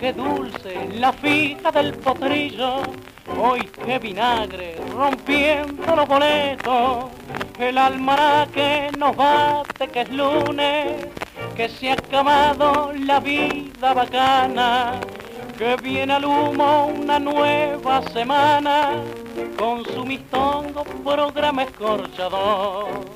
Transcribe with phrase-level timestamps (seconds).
[0.00, 2.82] Qué dulce la fija del potrillo,
[3.36, 7.06] hoy qué vinagre rompiendo los boletos.
[7.58, 11.06] El almanaque nos bate que es lunes,
[11.56, 15.00] que se ha acabado la vida bacana,
[15.56, 18.92] que viene al humo una nueva semana
[19.58, 23.07] con su mistongo programa escorchador.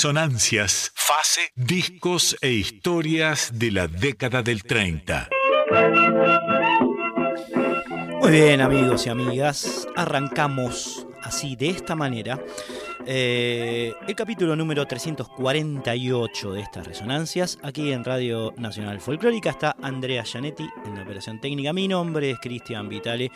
[0.00, 5.28] Resonancias, fase, discos e historias de la década del 30.
[8.18, 12.42] Muy bien amigos y amigas, arrancamos así de esta manera
[13.06, 17.58] eh, el capítulo número 348 de estas resonancias.
[17.62, 21.72] Aquí en Radio Nacional Folclórica está Andrea Gianetti en la operación técnica.
[21.72, 23.30] Mi nombre es Cristian Vitale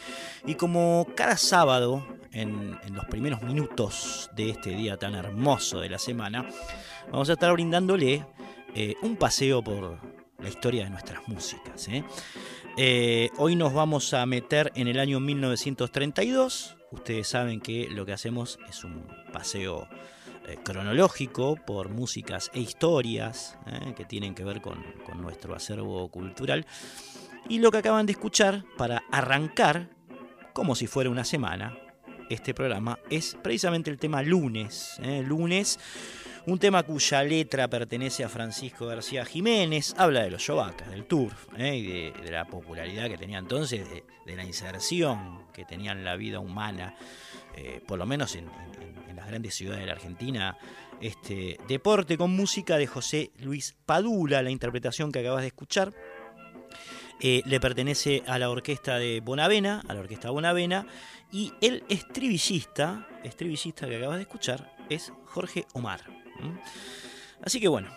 [0.46, 5.98] y como cada sábado en, los primeros minutos de este día tan hermoso de la
[5.98, 6.46] semana,
[7.10, 8.26] vamos a estar brindándole
[8.74, 9.98] eh, un paseo por
[10.38, 11.88] la historia de nuestras músicas.
[11.88, 13.30] ¿eh?
[13.38, 16.76] Hoy nos vamos a meter en el año 1932.
[16.94, 19.88] Ustedes saben que lo que hacemos es un paseo
[20.62, 23.58] cronológico por músicas e historias
[23.96, 26.66] que tienen que ver con, con nuestro acervo cultural.
[27.48, 29.88] Y lo que acaban de escuchar para arrancar,
[30.52, 31.76] como si fuera una semana,
[32.30, 34.98] este programa es precisamente el tema lunes.
[35.02, 35.22] ¿eh?
[35.26, 35.78] Lunes,
[36.46, 41.46] un tema cuya letra pertenece a Francisco García Jiménez, habla de los Yovacas, del turf,
[41.56, 41.76] ¿eh?
[41.76, 46.40] y de, la popularidad que tenía entonces, de, la inserción que tenía en la vida
[46.40, 46.96] humana,
[47.56, 48.50] eh, por lo menos en,
[49.16, 50.58] las grandes ciudades de la Argentina,
[51.00, 55.94] este deporte con música de José Luis Padula, la interpretación que acabas de escuchar.
[57.20, 60.86] le pertenece a la orquesta de Bonavena, a la orquesta Bonavena,
[61.32, 66.23] y el estribillista, estribillista que acabas de escuchar, es Jorge Omar.
[67.42, 67.90] Así que bueno,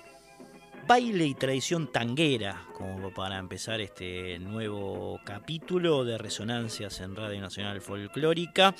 [0.87, 7.81] baile y tradición tanguera, como para empezar este nuevo capítulo de Resonancias en Radio Nacional
[7.81, 8.73] Folclórica.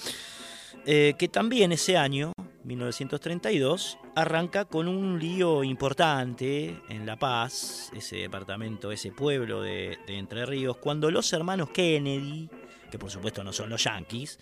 [0.86, 2.32] eh, que también ese año,
[2.64, 10.18] 1932, arranca con un lío importante en La Paz, ese departamento, ese pueblo de, de
[10.18, 12.50] Entre Ríos, cuando los hermanos Kennedy,
[12.90, 14.40] que por supuesto no son los yanquis,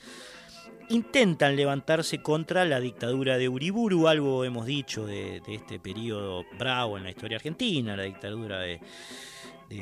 [0.90, 7.04] intentan levantarse contra la dictadura de Uriburu, algo hemos dicho de, este periodo bravo en
[7.04, 8.80] la historia argentina, la dictadura de,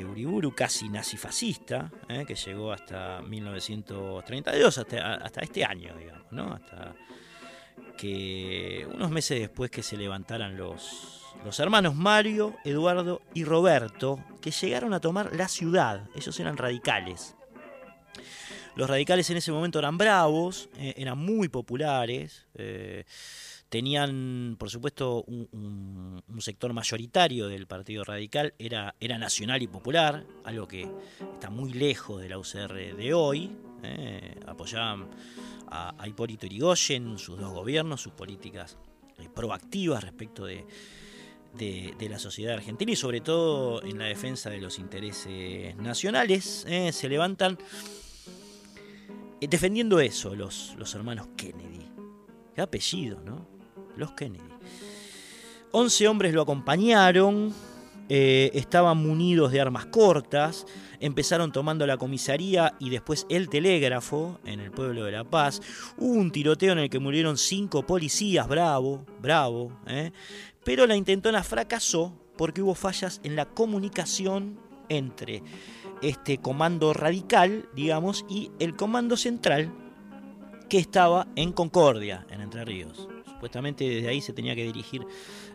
[0.04, 6.52] Uriburu, casi nazifascista, eh, que llegó hasta 1932, hasta, hasta este año, digamos, ¿no?
[6.52, 6.94] hasta
[7.96, 14.50] que unos meses después que se levantaran los, los hermanos Mario, Eduardo y Roberto, que
[14.50, 17.36] llegaron a tomar la ciudad, ellos eran radicales.
[18.76, 23.04] Los radicales en ese momento eran bravos, eh, eran muy populares, eh,
[23.68, 30.66] tenían, por supuesto, un, sector mayoritario del Partido Radical, era, era nacional y popular, algo
[30.68, 30.86] que
[31.32, 33.50] está muy lejos de la UCR de hoy.
[33.82, 35.08] Eh, apoyaban
[35.68, 38.76] a, Hipólito Yrigoyen, sus dos gobiernos, sus políticas
[39.34, 40.66] proactivas respecto de,
[41.54, 46.66] de, la sociedad argentina y sobre todo en la defensa de los intereses nacionales.
[46.90, 47.56] se levantan
[49.48, 51.90] defendiendo eso, los, los hermanos Kennedy.
[52.54, 53.46] Qué apellido, ¿no?
[53.96, 54.44] Los Kennedy.
[55.72, 57.52] Once hombres lo acompañaron,
[58.08, 60.66] eh, estaban munidos de armas cortas,
[61.00, 65.60] empezaron tomando la comisaría y después el telégrafo en el pueblo de La Paz.
[65.96, 70.12] Hubo un tiroteo en el que murieron cinco policías, bravo, bravo, ¿eh?
[70.64, 74.58] pero la intentona fracasó porque hubo fallas en la comunicación
[74.88, 75.42] entre
[76.08, 79.72] este comando radical, digamos, y el comando central
[80.68, 83.08] que estaba en Concordia, en Entre Ríos.
[83.26, 85.06] Supuestamente desde ahí se tenía que dirigir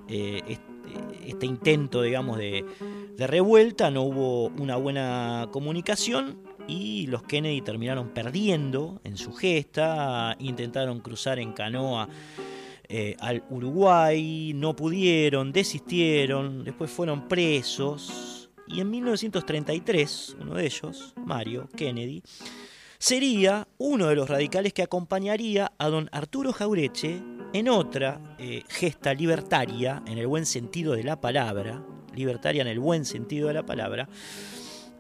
[0.08, 2.66] eh, este, este, intento, digamos, de,
[3.18, 11.00] revuelta, no hubo una buena comunicación y los Kennedy terminaron perdiendo en su gesta, intentaron
[11.00, 12.08] cruzar en canoa
[12.88, 18.39] eh, al Uruguay, no pudieron, desistieron, después fueron presos
[18.70, 22.22] y en 1933, uno de ellos, Mario Kennedy,
[23.00, 27.22] sería uno de los radicales que acompañaría a don Arturo Jaureche
[27.54, 31.84] en otra eh, gesta libertaria, en el buen sentido de la palabra,
[32.14, 34.08] libertaria en el buen sentido de la palabra,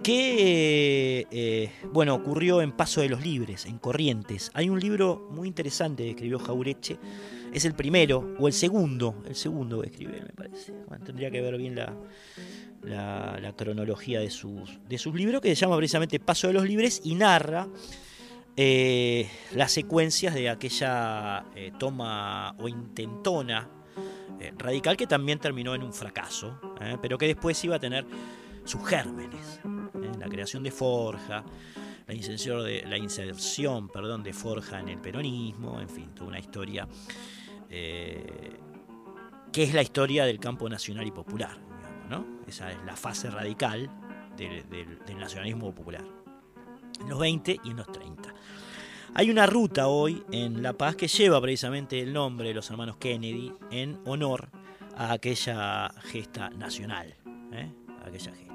[0.02, 4.50] que eh, bueno, ocurrió en Paso de los Libres, en Corrientes.
[4.54, 6.98] Hay un libro muy interesante que escribió Jaureche,
[7.54, 10.74] es el primero, o el segundo, el segundo que escribió, me parece.
[11.06, 11.96] tendría que ver bien la,
[12.84, 17.02] la, cronología de sus, de sus libros, que se llama precisamente Paso de los Libres
[17.04, 17.68] y narra
[18.62, 23.70] eh, las secuencias de aquella eh, toma o intentona
[24.38, 26.60] eh, radical que también terminó en un fracaso,
[27.02, 28.06] pero que después iba a tener
[28.66, 29.62] sus gérmenes,
[30.20, 31.44] la creación de Forja,
[32.06, 36.40] la inserción, de, la inserción perdón, de Forja en el peronismo, en fin, toda una
[36.40, 36.86] historia
[37.70, 41.70] que es la historia del campo nacional y popular.
[42.48, 43.90] Esa es la fase radical
[44.36, 46.04] del, nacionalismo popular.
[47.00, 48.34] En los 20 y en los 30.
[49.14, 52.98] Hay una ruta hoy en La Paz que lleva precisamente el nombre de los hermanos
[52.98, 54.50] Kennedy en honor
[54.96, 57.16] a aquella gesta nacional.
[57.52, 57.72] ¿eh?
[58.04, 58.49] aquella gesta.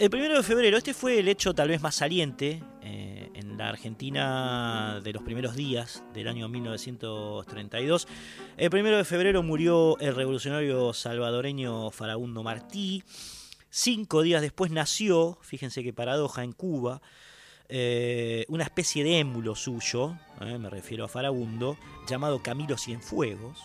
[0.00, 3.68] El primero de febrero, este fue el hecho tal vez más saliente eh, en la
[3.68, 8.08] Argentina de los primeros días del año 1932.
[8.56, 13.04] El primero de febrero murió el revolucionario salvadoreño Farabundo Martí.
[13.68, 17.02] Cinco días después nació, fíjense qué paradoja, en Cuba,
[17.68, 21.76] eh, una especie de émulo suyo, eh, me refiero a Farabundo,
[22.08, 23.62] llamado Camilo Cienfuegos,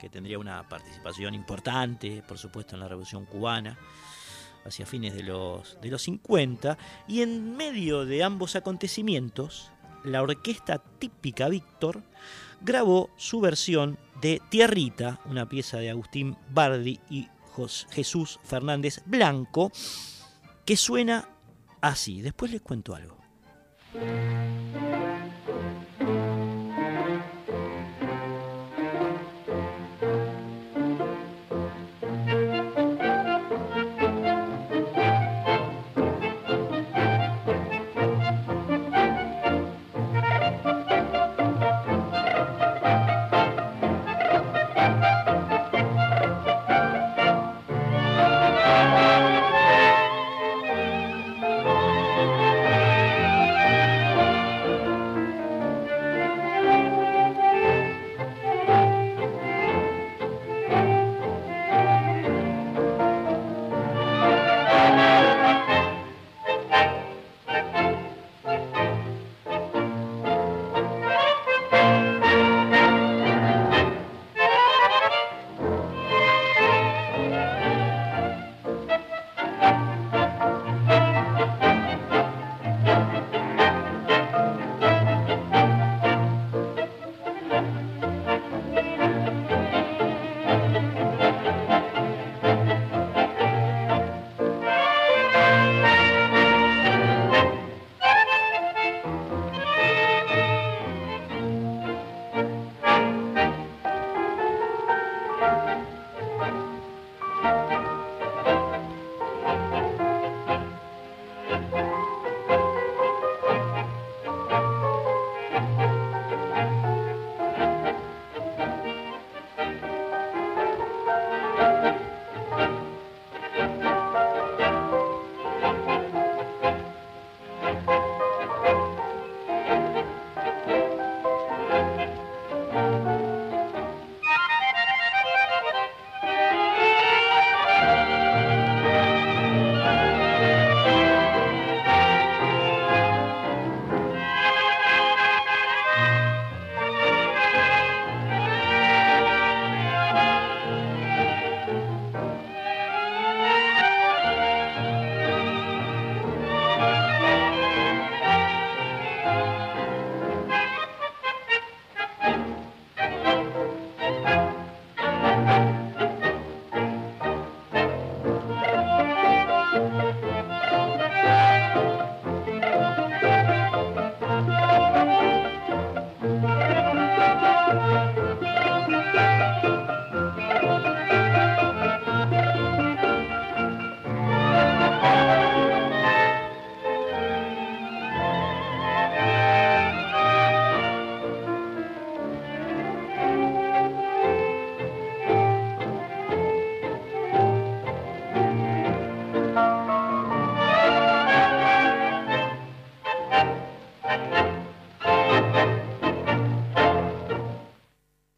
[0.00, 3.78] que tendría una participación importante, por supuesto, en la Revolución Cubana
[4.64, 9.70] hacia fines de los, de los 50, y en medio de ambos acontecimientos,
[10.04, 12.02] la orquesta típica Víctor
[12.60, 17.28] grabó su versión de Tierrita, una pieza de Agustín Bardi y
[17.90, 19.70] Jesús Fernández Blanco,
[20.64, 21.28] que suena
[21.80, 22.22] así.
[22.22, 23.18] Después les cuento algo.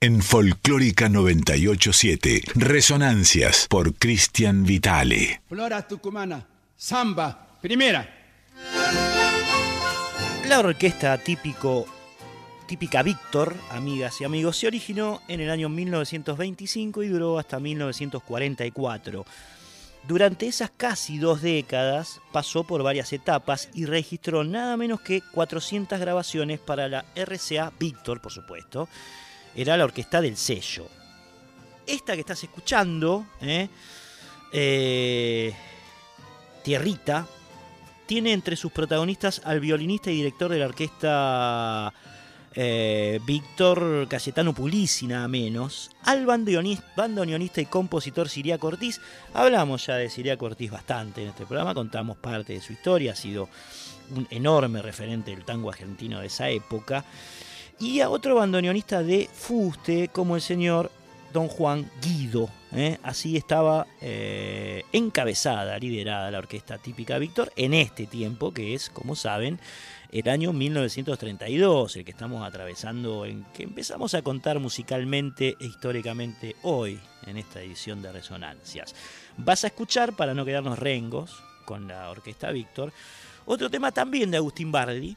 [0.07, 2.43] En Folclórica 987.
[2.55, 5.43] Resonancias por Cristian Vitale.
[5.49, 6.47] Flora Tucumana,
[6.77, 8.09] samba, primera.
[10.49, 11.87] La orquesta típico,
[12.69, 19.25] típica Víctor, amigas y amigos, se originó en el año 1925 y duró hasta 1944.
[20.07, 25.99] Durante esas casi dos décadas pasó por varias etapas y registró nada menos que 400
[25.99, 28.89] grabaciones para la RCA Víctor, por supuesto.
[29.57, 30.87] Era la orquesta del sello.
[31.87, 33.69] Esta que estás escuchando, ¿eh?
[34.53, 35.55] Eh,
[36.63, 37.27] Tierrita,
[38.07, 41.93] tiene entre sus protagonistas al violinista y director de la orquesta
[42.55, 49.01] eh, Víctor Cayetano Pulisi, nada menos, al bandoneonista y compositor Siria Cortiz.
[49.35, 53.17] Hablamos ya de Siria Cortiz bastante en este programa, contamos parte de su historia, ha
[53.17, 53.49] sido
[54.15, 57.05] un enorme referente del tango argentino de esa época.
[57.79, 60.91] Y a otro bandoneonista de fuste, como el señor
[61.35, 62.49] Don Juan Guido.
[62.73, 62.99] ¿eh?
[63.03, 69.15] Así estaba eh, encabezada, liderada la orquesta típica Víctor en este tiempo, que es, como
[69.15, 69.61] saben,
[70.11, 76.57] el año 1932, el que estamos atravesando, en que empezamos a contar musicalmente e históricamente
[76.63, 78.95] hoy en esta edición de Resonancias.
[79.37, 82.95] Vas a escuchar, para no quedarnos rengos con la orquesta Víctor,
[83.45, 85.17] otro tema también de Agustín Bardi,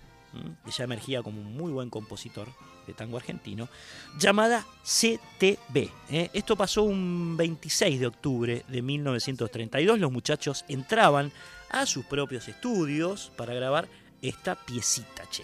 [0.66, 2.48] que ya emergía como un muy buen compositor
[2.88, 3.70] de tango argentino,
[4.18, 5.90] llamada CTB.
[6.10, 6.30] ¿eh?
[6.34, 10.00] Esto pasó un 26 de octubre de 1932.
[10.00, 11.32] Los muchachos entraban
[11.70, 13.88] a sus propios estudios para grabar
[14.22, 15.44] esta piecita, che.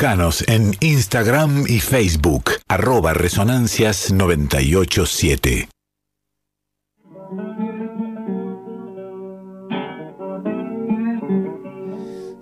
[0.00, 5.68] Búscanos en Instagram y Facebook, arroba Resonancias 987.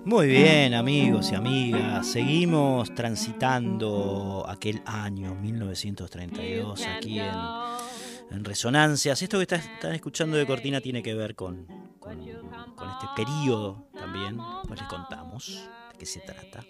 [0.05, 9.21] Muy bien, amigos y amigas, seguimos transitando aquel año 1932 aquí en, Resonancias.
[9.21, 11.67] Esto que están escuchando de Cortina tiene que ver con,
[11.99, 12.25] con,
[12.77, 16.63] con este periodo también, pues les contamos de qué se trata.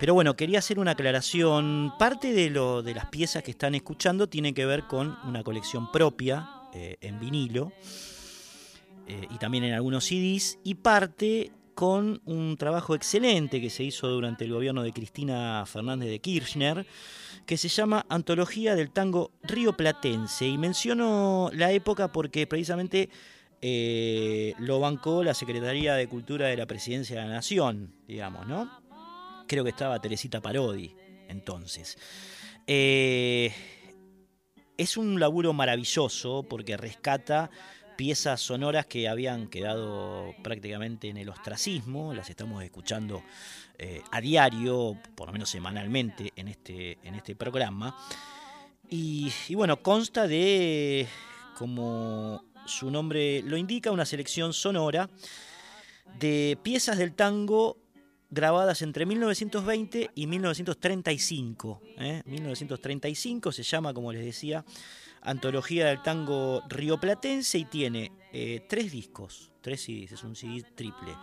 [0.00, 1.92] Pero bueno, quería hacer una aclaración.
[1.98, 5.92] Parte de, lo, de las piezas que están escuchando tiene que ver con una colección
[5.92, 7.70] propia eh, en vinilo
[9.06, 14.08] eh, y también en algunos CDs y parte con un trabajo excelente que se hizo
[14.08, 16.86] durante el gobierno de Cristina Fernández de Kirchner,
[17.44, 20.48] que se llama Antología del Tango Río Platense.
[20.48, 23.10] Y menciono la época porque precisamente
[23.60, 28.79] eh, lo bancó la Secretaría de Cultura de la Presidencia de la Nación, digamos, ¿no?
[29.50, 30.94] Creo que estaba Teresita Parodi
[31.26, 31.98] entonces.
[32.68, 33.52] Eh,
[34.76, 37.50] es un laburo maravilloso porque rescata
[37.96, 43.24] piezas sonoras que habían quedado prácticamente en el ostracismo, las estamos escuchando
[43.76, 47.96] eh, a diario, por lo menos semanalmente en este, en este programa.
[48.88, 51.08] Y, y bueno, consta de,
[51.58, 55.10] como su nombre lo indica, una selección sonora
[56.20, 57.89] de piezas del tango
[58.30, 61.80] grabadas entre 1920 y 1935.
[62.24, 63.52] 1935 ¿eh?
[63.52, 64.64] se llama, como les decía,
[65.22, 71.14] Antología del Tango Rioplatense y tiene eh, tres discos, tres CDs, es un CD triple.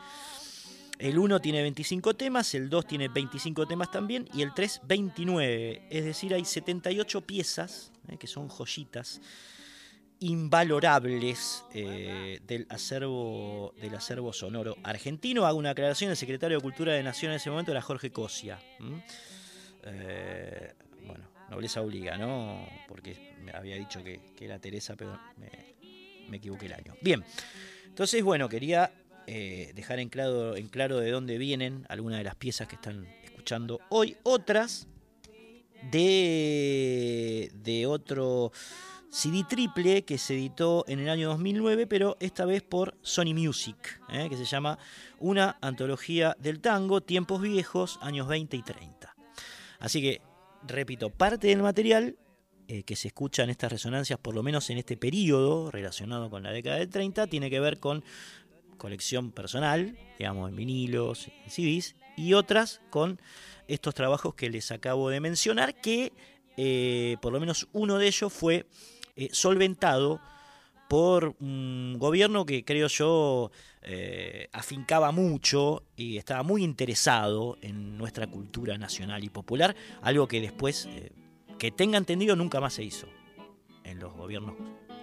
[1.00, 5.88] El 1 tiene 25 temas, el 2 tiene 25 temas también y el 3 29.
[5.89, 8.17] Es decir, hay 78 piezas, ¿eh?
[8.17, 9.22] que son joyitas
[10.19, 15.45] invalorables eh, del, acervo, del acervo sonoro argentino.
[15.45, 18.60] Hago una aclaración, el secretario de Cultura de Nación en ese momento era Jorge Cosia.
[19.84, 20.73] Eh,
[21.06, 22.67] bueno, nobleza obliga, ¿no?
[22.88, 26.95] Porque me había dicho que, era Teresa, pero me, equivoqué el año.
[27.01, 27.23] Bien,
[27.86, 28.91] entonces, bueno, quería
[29.27, 33.08] eh, dejar en claro, en claro de dónde vienen algunas de las piezas que están
[33.23, 34.17] escuchando hoy.
[34.23, 34.88] Otras
[35.91, 38.51] de, de otro
[39.10, 44.02] CD triple que se editó en el año 2009, pero esta vez por Sony Music,
[44.10, 44.28] ¿eh?
[44.30, 44.78] que se llama
[45.20, 49.15] Una antología del tango, tiempos viejos, años 20 y 30.
[49.80, 50.22] Así que,
[50.67, 52.17] repito, parte del material
[52.67, 56.43] eh, que se escucha en estas resonancias, por lo menos en este periodo relacionado con
[56.43, 58.04] la década del 30, tiene que ver con
[58.78, 63.22] colección personal, digamos, en vinilos, en CDs, y otras con
[63.67, 66.12] estos trabajos que les acabo de mencionar, que
[66.58, 68.65] eh, por lo menos uno de ellos fue
[69.17, 70.21] eh, solventado
[70.88, 73.51] por un gobierno que creo yo
[73.82, 80.39] eh, afincaba mucho y estaba muy interesado en nuestra cultura nacional y popular, algo que
[80.39, 81.12] después, eh,
[81.58, 83.08] que tenga entendido, nunca más se hizo
[83.84, 84.53] en los gobiernos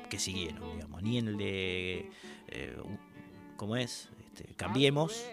[0.09, 2.11] que siguieron, digamos, ni en el de,
[3.57, 4.11] ¿cómo es?
[4.27, 5.27] Este, cambiemos,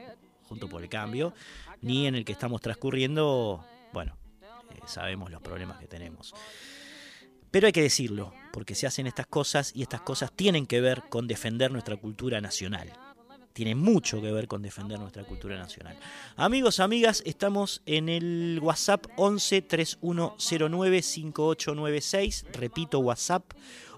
[0.50, 1.36] junto por el cambio,
[1.82, 3.64] ni en el que estamos transcurriendo,
[3.94, 4.18] bueno,
[4.86, 6.34] sabemos los problemas que tenemos.
[7.52, 11.04] Pero hay que decirlo, porque se hacen estas cosas y estas cosas tienen que ver
[11.10, 12.94] con defender nuestra cultura nacional.
[13.52, 15.98] Tiene mucho que ver con defender nuestra cultura nacional.
[16.38, 22.46] Amigos, amigas, estamos en el WhatsApp 11 3109 5896.
[22.54, 23.44] Repito, WhatsApp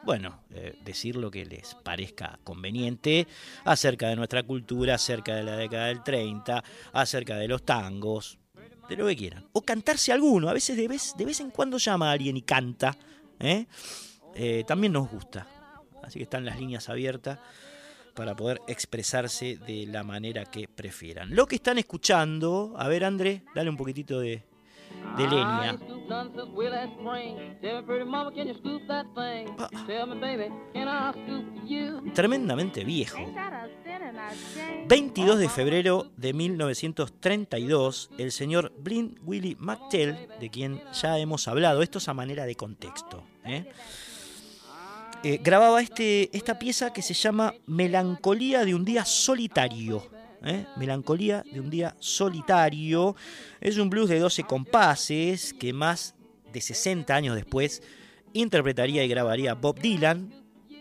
[0.08, 3.26] bueno, eh, decir lo que les parezca conveniente
[3.66, 8.38] acerca de nuestra cultura, acerca de la década del 30, acerca de los tangos,
[8.88, 9.46] de lo que quieran.
[9.52, 10.48] O cantarse alguno.
[10.48, 12.96] A veces de vez, de vez en cuando llama a alguien y canta.
[13.38, 13.66] ¿eh?
[14.34, 15.46] Eh, también nos gusta.
[16.02, 17.38] Así que están las líneas abiertas
[18.14, 21.36] para poder expresarse de la manera que prefieran.
[21.36, 24.42] Lo que están escuchando, a ver André, dale un poquitito de,
[25.16, 25.78] de leña.
[32.14, 33.18] Tremendamente viejo.
[34.86, 41.82] 22 de febrero de 1932, el señor Blind Willie McTell, de quien ya hemos hablado,
[41.82, 43.70] esto es a manera de contexto, ¿eh?
[45.24, 50.17] Eh, grababa este, esta pieza que se llama Melancolía de un día solitario.
[50.44, 50.66] ¿Eh?
[50.76, 53.16] Melancolía de un día solitario.
[53.60, 56.14] Es un blues de 12 compases que más
[56.52, 57.82] de 60 años después
[58.32, 60.32] interpretaría y grabaría Bob Dylan,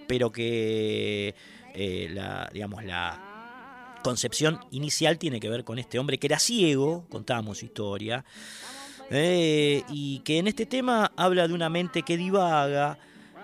[0.08, 1.36] pero que
[1.74, 7.06] eh, la, digamos, la concepción inicial tiene que ver con este hombre que era ciego,
[7.10, 8.24] contábamos su historia,
[9.10, 12.98] eh, y que en este tema habla de una mente que divaga,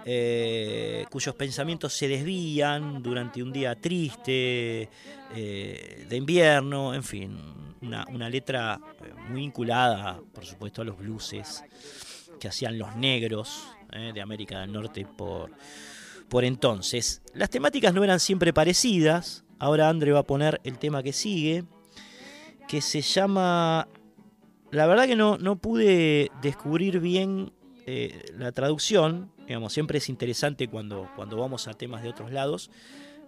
[0.05, 4.89] eh, cuyos pensamientos se desvían durante un día triste
[5.33, 7.39] eh, de invierno, en fin,
[7.81, 11.63] una, letra eh, muy vinculada, por supuesto, a los blueses
[12.39, 15.51] que hacían los negros de América del Norte por,
[16.27, 17.21] por entonces.
[17.35, 21.63] Las temáticas no eran siempre parecidas, ahora André va a poner el tema que sigue,
[22.67, 23.87] que se llama...
[24.71, 27.53] La verdad que no, no pude descubrir bien
[28.35, 32.71] la traducción, digamos, siempre es interesante cuando, cuando vamos a temas de otros lados,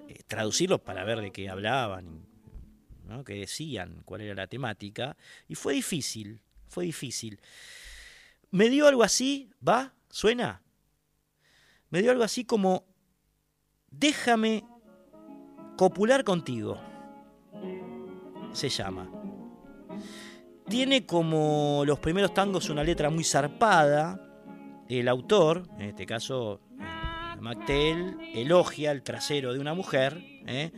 [0.08, 2.26] eh, traducirlos para ver de qué hablaban,
[3.08, 3.24] ¿no?
[3.24, 5.18] qué decían, cuál era la temática.
[5.48, 7.40] Y fue difícil, fue difícil.
[8.52, 9.94] Me dio algo así, ¿va?
[10.10, 10.62] ¿Suena?
[11.90, 12.86] Me dio algo así como,
[13.90, 14.64] déjame
[15.78, 16.80] copular contigo.
[18.54, 19.12] Se llama.
[20.70, 24.25] Tiene como los primeros tangos una letra muy zarpada.
[24.90, 26.62] El autor, en este caso
[27.40, 30.24] Mactel, elogia el trasero de una mujer.
[30.46, 30.72] ¿eh?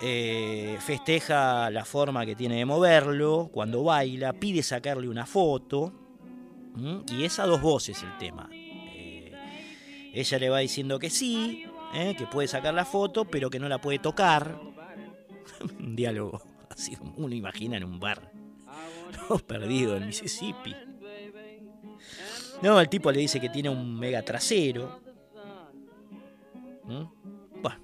[0.00, 5.92] Eh, festeja la forma que tiene de moverlo cuando baila, pide sacarle una foto.
[7.10, 8.48] Y es a dos voces el tema.
[8.52, 9.32] Eh,
[10.14, 13.80] ella le va diciendo que sí, que puede sacar la foto, pero que no la
[13.80, 14.58] puede tocar.
[15.78, 16.40] un diálogo
[16.72, 18.32] así uno imagina en un bar.
[19.46, 20.74] perdido en Mississippi.
[22.62, 25.00] No, el tipo le dice que tiene un mega trasero.
[26.84, 27.60] ¿Mm?
[27.60, 27.80] Bueno.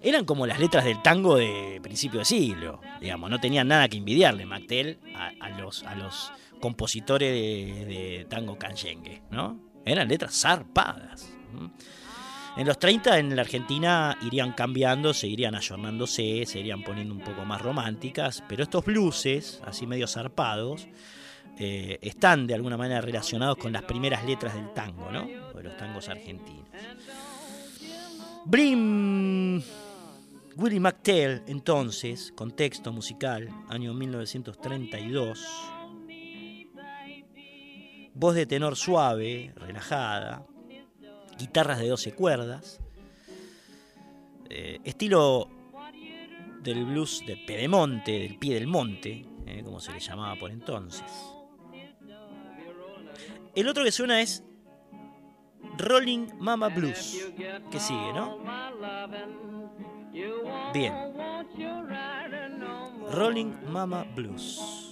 [0.00, 2.80] Eran como las letras del tango de principio de siglo.
[3.00, 7.30] Digamos, no tenían nada que envidiarle Mactel a, los, a los compositores
[7.86, 9.60] de, tango canyengue, ¿no?
[9.84, 11.30] Eran letras zarpadas.
[12.56, 17.44] En los 30 en la Argentina irían cambiando, seguirían ayornándose, se irían poniendo un poco
[17.44, 20.86] más románticas, pero estos blueses, así medio zarpados,
[21.58, 25.26] eh, están de alguna manera relacionados con las primeras letras del tango, ¿no?
[25.54, 26.68] De los tangos argentinos.
[28.44, 29.62] Brim
[30.56, 35.40] Willie McTell, entonces, contexto musical, año 1932.
[38.14, 40.44] Voz de tenor suave, relajada,
[41.38, 42.80] guitarras de 12 cuerdas,
[44.50, 45.48] eh, estilo
[46.62, 51.31] del blues de Pedemonte, del pie del monte, eh, como se le llamaba por entonces.
[53.54, 54.42] El otro que suena es
[55.78, 57.32] Rolling Mama Blues,
[57.70, 58.38] que sigue, ¿no?
[60.72, 60.94] Bien.
[63.12, 64.88] Rolling Mama Blues.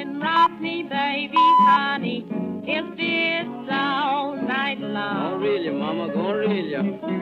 [0.00, 2.24] and rock me, baby, honey.
[2.64, 5.32] If this all night long.
[5.32, 7.20] Gonna reel you, mama, gonna reel you.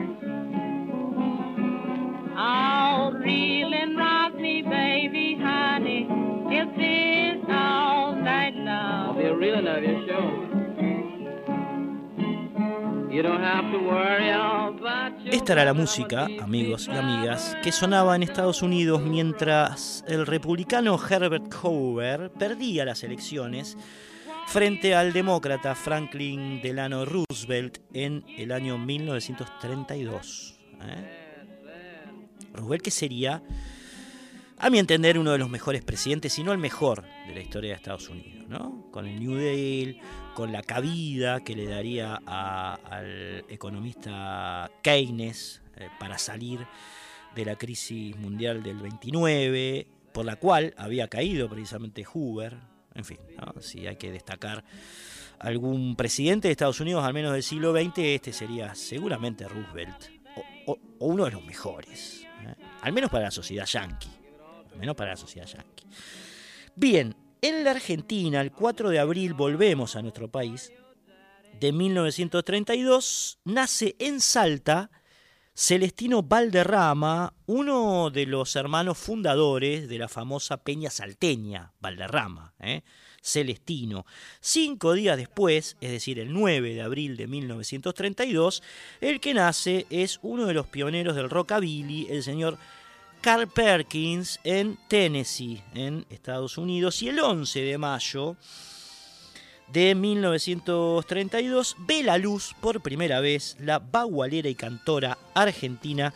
[3.97, 6.28] Rock me, baby, honey.
[6.51, 8.67] If this all night long.
[8.67, 10.49] I'll be a reeling of you, sure.
[15.25, 20.97] Esta era la música, amigos y amigas, que sonaba en Estados Unidos mientras el republicano
[20.97, 23.77] Herbert Hoover perdía las elecciones
[24.47, 30.59] frente al demócrata Franklin Delano Roosevelt en el año 1932.
[30.83, 31.55] ¿eh?
[32.53, 33.41] Roosevelt que sería,
[34.61, 37.69] a mi entender, uno de los mejores presidentes, si no el mejor de la historia
[37.69, 38.87] de Estados Unidos, ¿no?
[38.91, 39.97] Con el New Deal,
[40.33, 46.59] con la cabida que le daría al economista Keynes eh, para salir
[47.35, 52.57] de la crisis mundial del 29, por la cual había caído precisamente Hoover.
[52.95, 53.19] En fin,
[53.61, 54.65] si hay que destacar
[55.39, 60.09] algún presidente de Estados Unidos, al menos del siglo XX, este sería seguramente Roosevelt,
[60.65, 62.55] o, uno de los mejores, ¿eh?
[62.81, 64.18] al menos para la sociedad yankee.
[64.79, 65.85] Menos para la sociedad yankee.
[66.75, 70.71] Bien, en la Argentina, el 4 de abril, volvemos a nuestro país,
[71.59, 74.89] de 1932, nace en Salta
[75.53, 82.83] Celestino Valderrama, uno de los hermanos fundadores de la famosa Peña Salteña, Valderrama, ¿eh?
[83.21, 84.05] Celestino.
[84.39, 88.63] Cinco días después, es decir, el 9 de abril de 1932,
[89.01, 92.57] el que nace es uno de los pioneros del rockabilly, el señor
[93.21, 98.37] Carl Perkins en Tennessee, en Estados Unidos, y el 11 de mayo
[99.67, 106.13] de 1932 ve la luz por primera vez la bagualera y cantora argentina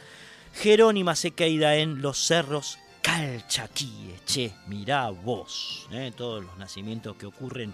[0.54, 4.24] Jerónima Sequeira en Los Cerros Calchaquíes.
[4.26, 6.14] Che, mirá vos, ¿eh?
[6.16, 7.74] todos los nacimientos que ocurren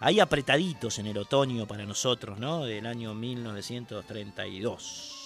[0.00, 2.64] ahí apretaditos en el otoño para nosotros, ¿no?
[2.64, 5.16] Del año 1932.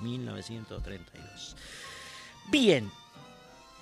[0.00, 1.56] 1932.
[2.50, 2.90] Bien,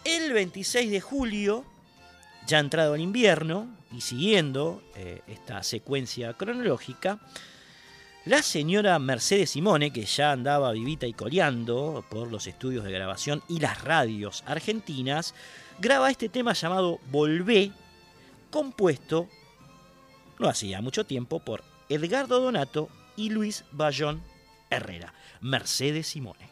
[0.04, 1.64] el 26 de julio,
[2.46, 7.18] ya entrado el invierno y siguiendo eh, esta secuencia cronológica,
[8.26, 13.42] la señora Mercedes Simone, que ya andaba vivita y coleando por los estudios de grabación
[13.48, 15.34] y las radios argentinas,
[15.78, 17.72] graba este tema llamado Volvé,
[18.50, 19.28] compuesto
[20.40, 24.22] no hacía mucho tiempo por Edgardo Donato y Luis Bayón
[24.70, 25.12] Herrera.
[25.42, 26.49] Mercedes Simone.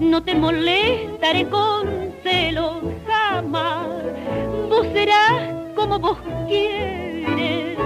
[0.00, 3.88] No te molestaré con celos jamás.
[4.68, 7.78] Vos serás como vos quieres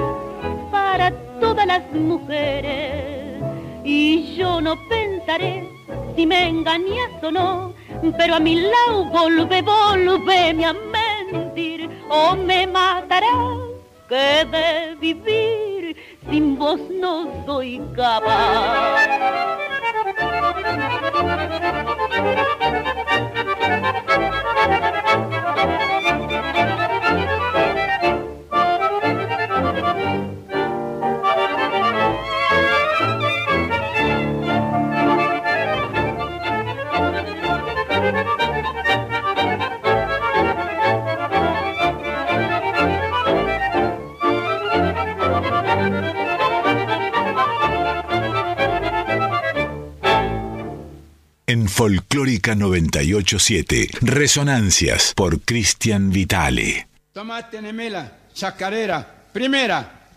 [0.73, 3.41] para todas las mujeres
[3.85, 5.69] y yo no pensaré
[6.17, 7.73] si me engañas o no,
[8.17, 13.59] pero a mi lado volve, volve a mentir o me matarás
[14.09, 15.97] que de vivir
[16.29, 19.68] sin vos no soy capaz.
[20.63, 21.23] なるほ
[27.23, 27.28] ど。
[51.49, 56.89] En Folclórica 987, Resonancias por Cristian Vitale.
[57.15, 60.11] Tomate, Nemela, chacarera, primera.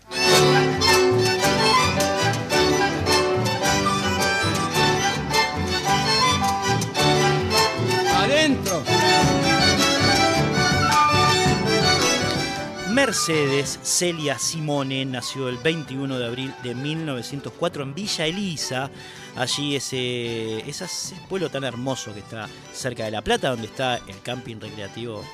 [13.06, 18.92] Mercedes Celia Simone nació el 21 de abril de 1904 en Villa Elisa,
[19.34, 20.86] allí ese, ese
[21.28, 25.24] pueblo tan hermoso que está cerca de La Plata, donde está el camping recreativo.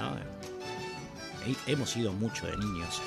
[0.00, 0.16] ¿no?
[1.68, 3.00] Hemos ido mucho de niños.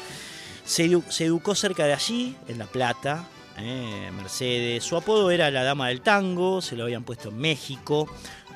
[0.64, 4.12] Se, se, educó cerca de allí, en La Plata, ¿eh?
[4.16, 4.84] Mercedes.
[4.84, 8.08] Su apodo era la Dama del Tango, se lo habían puesto en México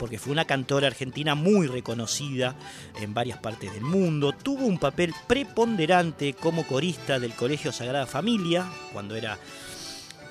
[0.01, 2.55] porque fue una cantora argentina muy reconocida
[2.99, 4.33] en varias partes del mundo.
[4.33, 9.37] Tuvo un papel preponderante como corista del Colegio Sagrada Familia cuando era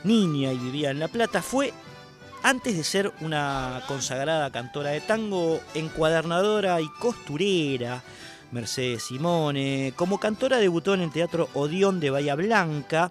[0.02, 1.40] niña y vivía en La Plata.
[1.40, 1.72] Fue,
[2.42, 8.02] antes de ser una consagrada cantora de tango, encuadernadora y costurera.
[8.52, 9.92] Mercedes Simone.
[9.96, 13.10] Como cantora debutó en el Teatro Odeón de Bahía Blanca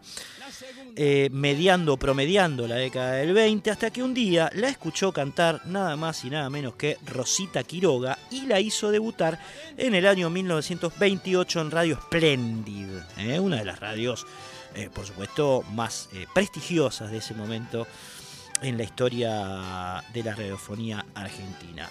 [0.96, 5.96] eh, mediando, promediando la década del 20, hasta que un día la escuchó cantar nada
[5.96, 9.40] más y nada menos que Rosita Quiroga y la hizo debutar
[9.78, 13.40] en el año 1928 en Radio Splendid, ¿eh?
[13.40, 14.28] una de las radios,
[14.76, 17.88] eh, por supuesto, más prestigiosas de ese momento
[18.62, 21.90] en la historia de la radiofonía argentina.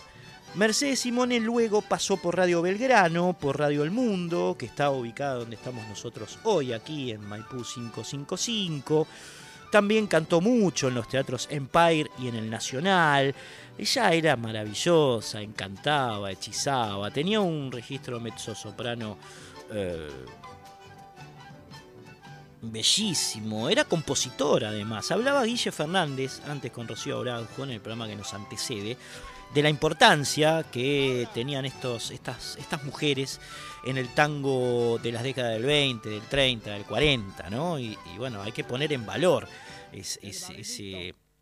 [0.55, 5.57] Mercedes Simone luego pasó por Radio Belgrano, por Radio El Mundo, que está ubicada donde
[5.57, 9.07] estamos nosotros hoy, aquí en Maipú 555.
[9.71, 13.35] También cantó mucho en los teatros Empire y en el Nacional.
[13.77, 19.19] Ella era maravillosa, encantaba, hechizaba, tenía un registro mezzo-soprano
[19.71, 20.09] eh,
[22.63, 25.11] bellísimo, era compositora además.
[25.11, 28.97] Hablaba Guille Fernández, antes con Rocío Oranjo, en el programa que nos antecede,
[29.55, 33.41] de la importancia que tenían estos, estas, estas mujeres
[33.85, 37.79] en el tango de las décadas del 20, del 30, del 40, ¿no?
[37.79, 39.49] Y, bueno, hay que poner en valor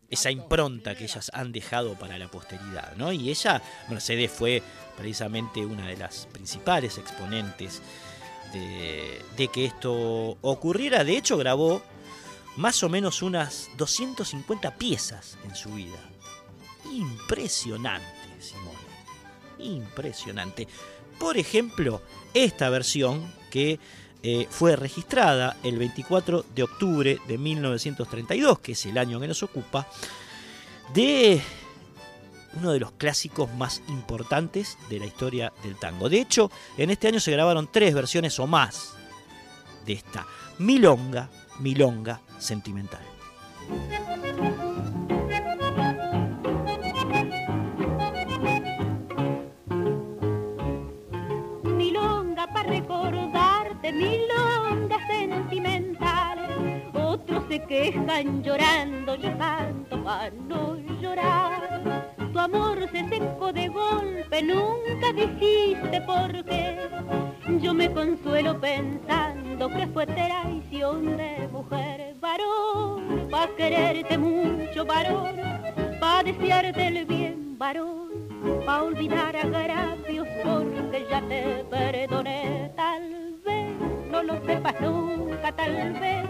[0.09, 3.11] esa impronta que ellas han dejado para la posteridad, ¿no?
[3.11, 4.63] Y ella, Mercedes, fue
[4.95, 7.81] precisamente una de las principales exponentes
[8.53, 11.03] de que esto ocurriera.
[11.03, 11.83] De hecho, grabó
[12.55, 15.99] más o menos unas 250 piezas en su vida
[16.91, 18.05] impresionante,
[18.39, 18.77] Simone.
[19.59, 20.67] Impresionante.
[21.19, 22.01] Por ejemplo,
[22.33, 23.79] esta versión que
[24.23, 29.43] eh, fue registrada el 24 de octubre de 1932, que es el año que nos
[29.43, 29.87] ocupa,
[30.93, 31.41] de
[32.57, 36.09] uno de los clásicos más importantes de la historia del tango.
[36.09, 38.93] De hecho, en este año se grabaron tres versiones o más
[39.85, 40.25] de esta
[40.59, 43.01] milonga, milonga sentimental.
[57.57, 62.13] Se quejan llorando, yo canto para no llorar.
[62.31, 66.77] Tu amor se secó de golpe, nunca dijiste por qué.
[67.61, 75.35] Yo me consuelo pensando que fue traición de mujer, varón, pa' quererte mucho, varón,
[75.99, 78.29] pa' desearte el bien, varón
[78.65, 82.71] pa' olvidar agravios porque ya te perdoné.
[82.75, 83.73] Tal vez
[84.11, 86.23] no lo sepas nunca, tal vez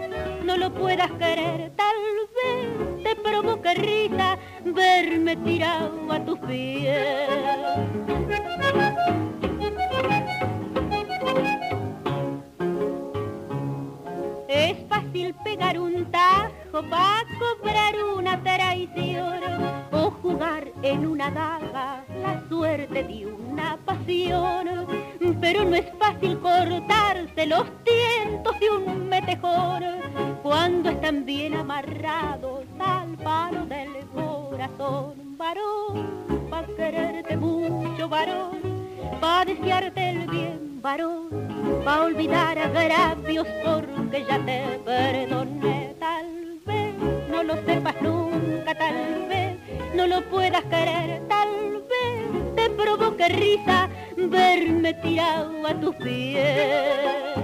[0.44, 1.96] no lo puedas querer, tal
[2.36, 7.38] vez te provoque risa verme tirado a tus pies.
[14.70, 19.40] Es fácil pegar un tajo viejo pa' cobrar una traición
[19.92, 24.86] o jugar en una daga la suerte de una pasión.
[25.40, 29.84] Pero no es fácil cortarse los tientos de un metejón
[30.42, 35.36] cuando están bien amarrados al palo del corazón.
[35.38, 38.77] Varón, pa' quererte mucho, varón,
[39.20, 41.28] pa' desearte el bien, varón,
[41.84, 45.94] pa' olvidar agravios porque ya te perdoné.
[45.98, 46.94] Tal vez
[47.30, 49.58] no lo sepas nunca, tal vez
[49.94, 57.38] no lo puedas querer, tal vez te provoque risa verme tirado a tus pies.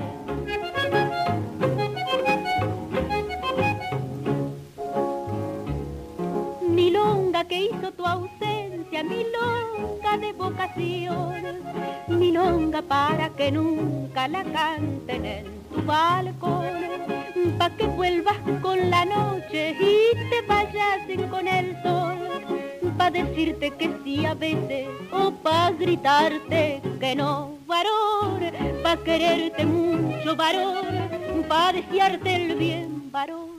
[6.68, 8.53] Milonga que hizo tu ausencia,
[9.02, 11.42] milonga de vocación,
[12.08, 16.64] milonga para que nunca la canten en tu balcón,
[17.58, 22.18] pa' que vuelvas con la noche y te vayas con el sol,
[22.96, 28.40] pa' decirte que sí a veces o pa' gritarte que no, varón,
[28.82, 33.54] pa' quererte mucho, varón, pa' desearte el bien, varón.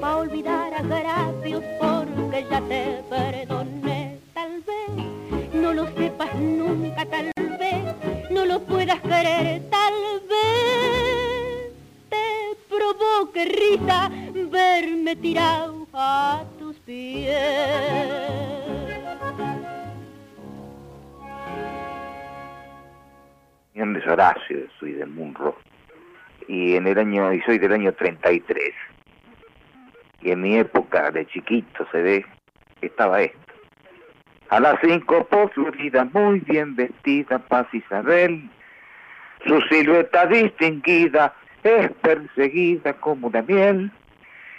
[0.00, 3.99] Pa' olvidar agravios porque ya te perdoné.
[4.34, 5.54] Tal vez.
[5.54, 8.30] No lo sepas nunca, tal vez.
[8.30, 9.94] No lo puedas querer, tal
[10.28, 11.72] vez.
[12.08, 14.10] Te provoque risa
[14.50, 17.36] verme tirado a tus pies.
[23.74, 25.56] Mi nombre es Horacio, soy del Munro.
[26.48, 28.74] Y en el año y soy del año 33
[30.22, 32.26] y en mi época de chiquito se ve
[32.80, 33.49] estaba esto.
[34.50, 35.52] A las cinco por
[36.12, 38.50] muy bien vestida, Paz Isabel,
[39.46, 41.32] su silueta distinguida
[41.62, 43.92] es perseguida como una miel,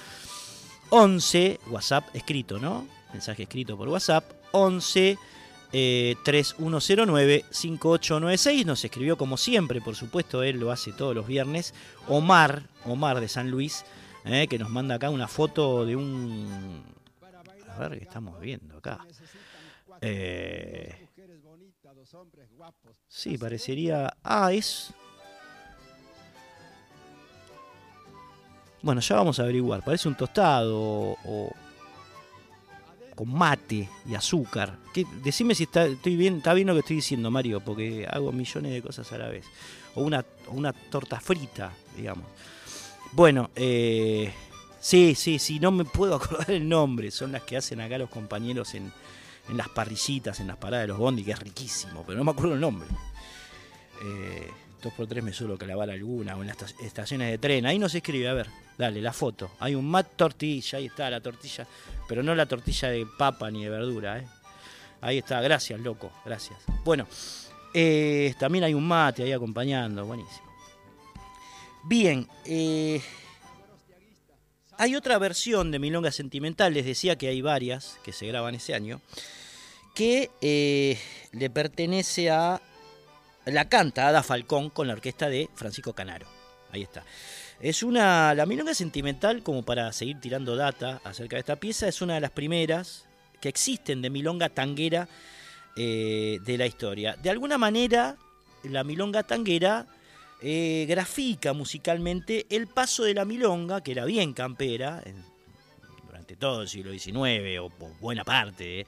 [0.91, 2.87] 11, WhatsApp escrito, ¿no?
[3.13, 5.19] Mensaje escrito por WhatsApp, 11
[5.73, 8.65] eh, 3109-5896.
[8.65, 11.75] Nos escribió como siempre, por supuesto, él lo hace todos los viernes.
[12.09, 13.85] Omar, Omar de San Luis,
[14.25, 16.83] eh, que nos manda acá una foto de un...
[17.69, 19.07] A ver, ¿qué estamos viendo acá?
[20.01, 21.09] Eh,
[23.09, 24.13] sí, parecería...
[24.23, 24.93] Ah, es...
[28.83, 29.85] Bueno, ya vamos a averiguar.
[29.85, 31.53] Parece un tostado o,
[33.21, 34.79] con mate y azúcar.
[34.95, 35.05] ¿Qué?
[35.23, 38.73] Decime si está, estoy bien, está bien lo que estoy diciendo, Mario, porque hago millones
[38.73, 39.45] de cosas a la vez.
[39.95, 42.25] O una, una torta frita, digamos.
[43.13, 44.33] Bueno, eh,
[44.81, 47.11] sí, sí, sí, no me puedo acordar el nombre.
[47.11, 48.91] Son las que hacen acá los compañeros en,
[49.51, 52.31] en las parrillitas, en las paradas de los bondi, que es riquísimo, pero no me
[52.31, 52.89] acuerdo el nombre.
[54.03, 54.49] Eh,
[54.83, 57.67] 2x3 me suelo clavar alguna, o en las estaciones de tren.
[57.67, 58.49] Ahí nos escribe, a ver,
[58.81, 59.53] dale, la foto.
[59.61, 61.67] Hay un mat tortilla, ahí está la tortilla,
[62.09, 64.27] pero no la tortilla de papa ni de verdura, ¿eh?
[65.03, 66.59] Ahí está, gracias, loco, gracias.
[66.83, 67.07] Bueno,
[67.75, 70.51] eh, también hay un mate ahí acompañando, buenísimo.
[71.85, 73.03] Bien, eh,
[74.79, 78.75] hay otra versión de Milonga Sentimental, les decía que hay varias que se graban ese
[78.75, 79.01] año,
[79.95, 80.31] que
[81.33, 82.63] le pertenece a
[83.45, 86.27] la canta Ada Falcón con la orquesta de Francisco Canaro.
[86.73, 87.05] Ahí está.
[87.61, 88.35] Es una.
[88.35, 92.21] La milonga sentimental, como para seguir tirando data acerca de esta pieza, es una de
[92.21, 93.07] las primeras
[93.39, 95.09] que existen de milonga tanguera
[95.77, 97.17] eh, de la historia.
[97.23, 98.17] De alguna manera,
[98.63, 99.87] la milonga tanguera
[100.41, 105.03] eh, grafica musicalmente el paso de la milonga, que era bien campera,
[106.07, 108.81] durante todo el siglo XIX, o, o buena parte.
[108.81, 108.87] Eh,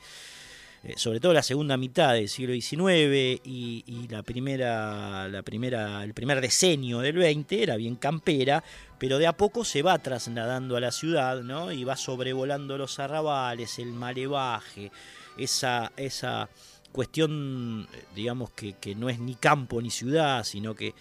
[0.84, 6.12] eh, sobre todo la segunda mitad del siglo XIX y, la primera, la primera, el
[6.12, 8.64] primer decenio del XX era bien campera,
[8.98, 11.70] pero de a poco se va trasladando a la ciudad, ¿no?
[11.70, 14.90] Y va sobrevolando los arrabales, el malevaje,
[15.38, 16.48] esa, esa
[16.90, 20.94] cuestión, digamos, que, no es ni campo ni ciudad, sino que,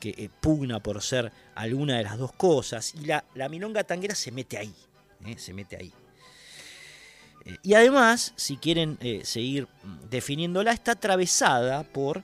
[0.00, 2.96] que eh, pugna por ser alguna de las dos cosas.
[2.96, 4.74] Y la, la milonga tanguera se mete ahí,
[5.24, 5.38] ¿eh?
[5.38, 5.92] se mete ahí.
[7.44, 9.68] Eh, y además, si quieren eh, seguir
[10.10, 12.22] definiéndola, está atravesada por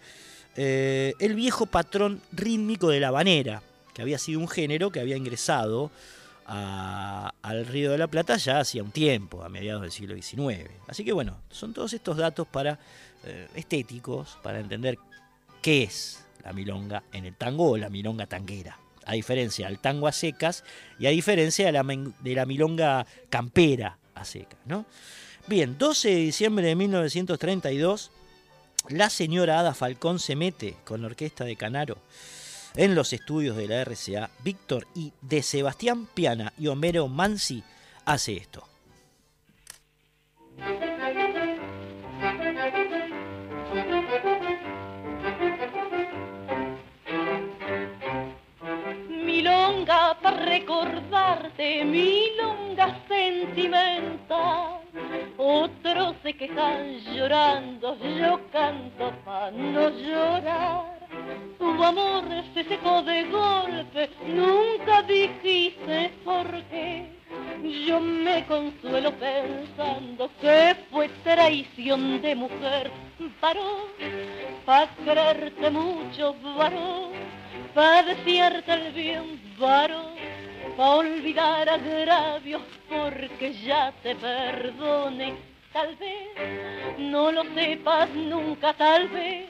[0.56, 3.62] eh, el viejo patrón rítmico de la habanera,
[3.94, 5.90] que había sido un género que había ingresado
[6.48, 10.70] al Río de la Plata ya hacía un tiempo, a mediados del siglo XIX.
[10.86, 12.78] Así que bueno, son todos estos datos para
[13.56, 14.96] estéticos, para entender
[15.60, 18.78] qué es la milonga en el tango o la milonga tanguera.
[19.06, 20.62] A diferencia del tango a secas
[21.00, 24.24] y a diferencia de la, de la milonga campera a.
[24.64, 24.86] ¿no?
[25.46, 28.10] Bien, 12 de diciembre de 1932,
[28.88, 31.98] la señora Ada Falcón se mete con la orquesta de Canaro
[32.74, 37.62] en los estudios de la RCA, Víctor y de Sebastián Piana y Homero Mansi
[38.04, 38.66] hace esto.
[50.26, 54.80] Para recordarte, milonga sentimental.
[55.36, 60.96] Otros se quejan llorando, yo canto para no llorar
[61.58, 62.24] tu amor
[62.54, 67.15] se secó de golpe, nunca dijiste por qué.
[67.86, 72.90] Yo me consuelo pensando que fue traición de mujer,
[73.40, 73.88] varón,
[74.64, 77.12] pa' quererte mucho, varón,
[77.74, 80.14] pa' desearte el bien, varón,
[80.76, 85.34] pa' olvidar agravios porque ya te perdone,
[85.72, 89.46] tal vez, no lo sepas nunca, tal vez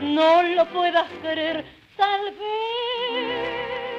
[0.00, 1.64] no lo puedas querer,
[1.96, 3.95] tal vez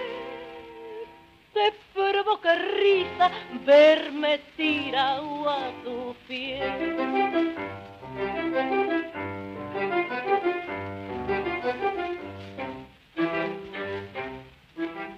[1.57, 3.31] te provoca risa
[3.65, 7.55] verme tirado a tu piel.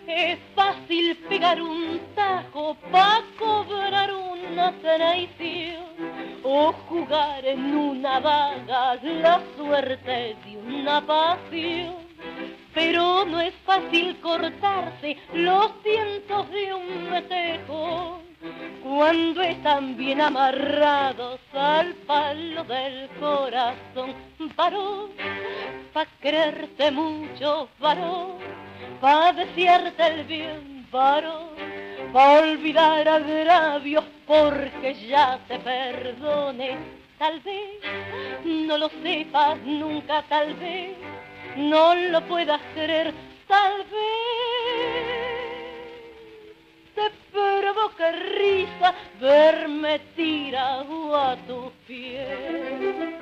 [0.07, 5.83] Es fácil pegar un tajo para cobrar una traición
[6.43, 11.95] o jugar en una vaga la suerte de una pasión.
[12.73, 18.21] Pero no es fácil cortarse los cientos de un metejo
[18.83, 24.13] cuando están bien amarrados al palo del corazón.
[24.55, 25.11] Varón,
[25.93, 28.37] pa' quererte mucho, varón,
[29.01, 31.49] pa' desearte el bien, varón,
[32.13, 36.77] pa' olvidar agravios porque ya te perdone.
[37.17, 37.81] Tal vez
[38.45, 40.95] no lo sepas nunca, tal vez
[41.57, 43.13] no lo puedas creer,
[43.47, 45.19] tal vez
[46.95, 53.15] te provoca risa verme tirado a tu piel.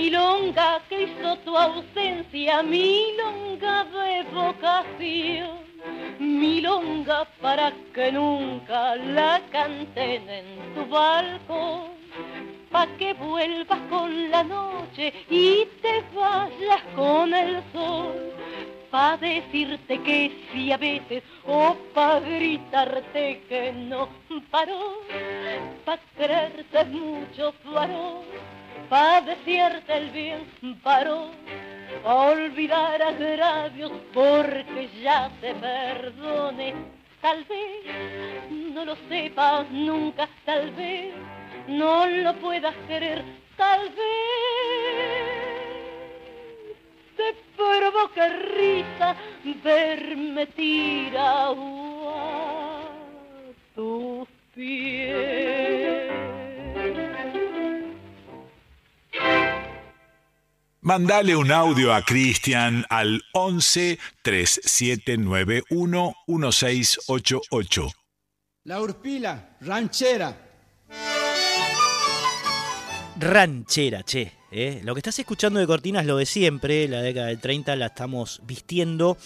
[0.00, 5.58] Milonga que hizo tu ausencia, milonga de vocación,
[6.18, 11.82] milonga para que nunca la canten en tu balcón,
[12.70, 18.32] pa' que vuelvas con la noche y te vayas con el sol,
[18.90, 20.18] pa' decirte que
[20.50, 24.08] sí a veces o pa' gritarte que no
[24.50, 25.02] paró,
[25.84, 28.59] pa' creerte mucho varón
[28.90, 30.40] pa' decirte el bien
[30.82, 31.30] paró,
[32.02, 36.74] pa' olvidar agravios porque ya te perdone.
[37.22, 41.14] Tal vez no lo sepas nunca, tal vez
[41.68, 43.22] no lo puedas querer,
[43.56, 45.30] tal vez
[47.16, 49.14] te provoca risa
[49.62, 51.54] verme tirado
[52.08, 52.82] a
[53.74, 56.29] tus pies.
[60.82, 67.90] Mandale un audio a Cristian al 11 3791 1688.
[68.64, 70.34] La Urpila, ranchera.
[73.18, 74.32] Ranchera, che.
[74.50, 74.80] ¿eh?
[74.82, 76.88] Lo que estás escuchando de Cortina es lo de siempre.
[76.88, 79.18] La década del 30 la estamos vistiendo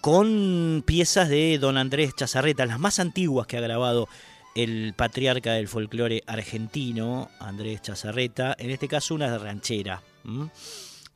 [0.00, 4.08] con piezas de don Andrés Chazarreta, las más antiguas que ha grabado
[4.56, 10.02] el patriarca del folclore argentino, Andrés Chazarreta, en este caso una ranchera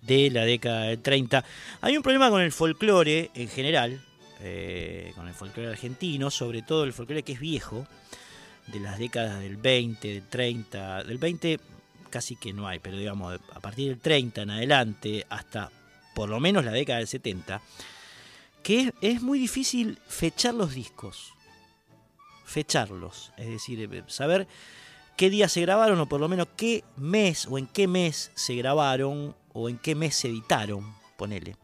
[0.03, 1.43] de la década del 30.
[1.81, 4.01] Hay un problema con el folclore en general,
[4.41, 7.87] eh, con el folclore argentino, sobre todo el folclore que es viejo,
[8.67, 11.61] de las décadas del 20, del 30, del 20
[12.11, 15.71] casi que no hay, pero digamos a partir del 30 en adelante hasta
[16.15, 17.63] por lo menos la década del 70,
[18.63, 21.33] que es, muy difícil fechar los discos,
[22.51, 24.49] fecharlos, es decir, eh, saber
[25.17, 28.55] qué día se grabaron o por lo menos qué mes o en qué mes se
[28.57, 31.57] grabaron o en qué mes se editaron, ponele.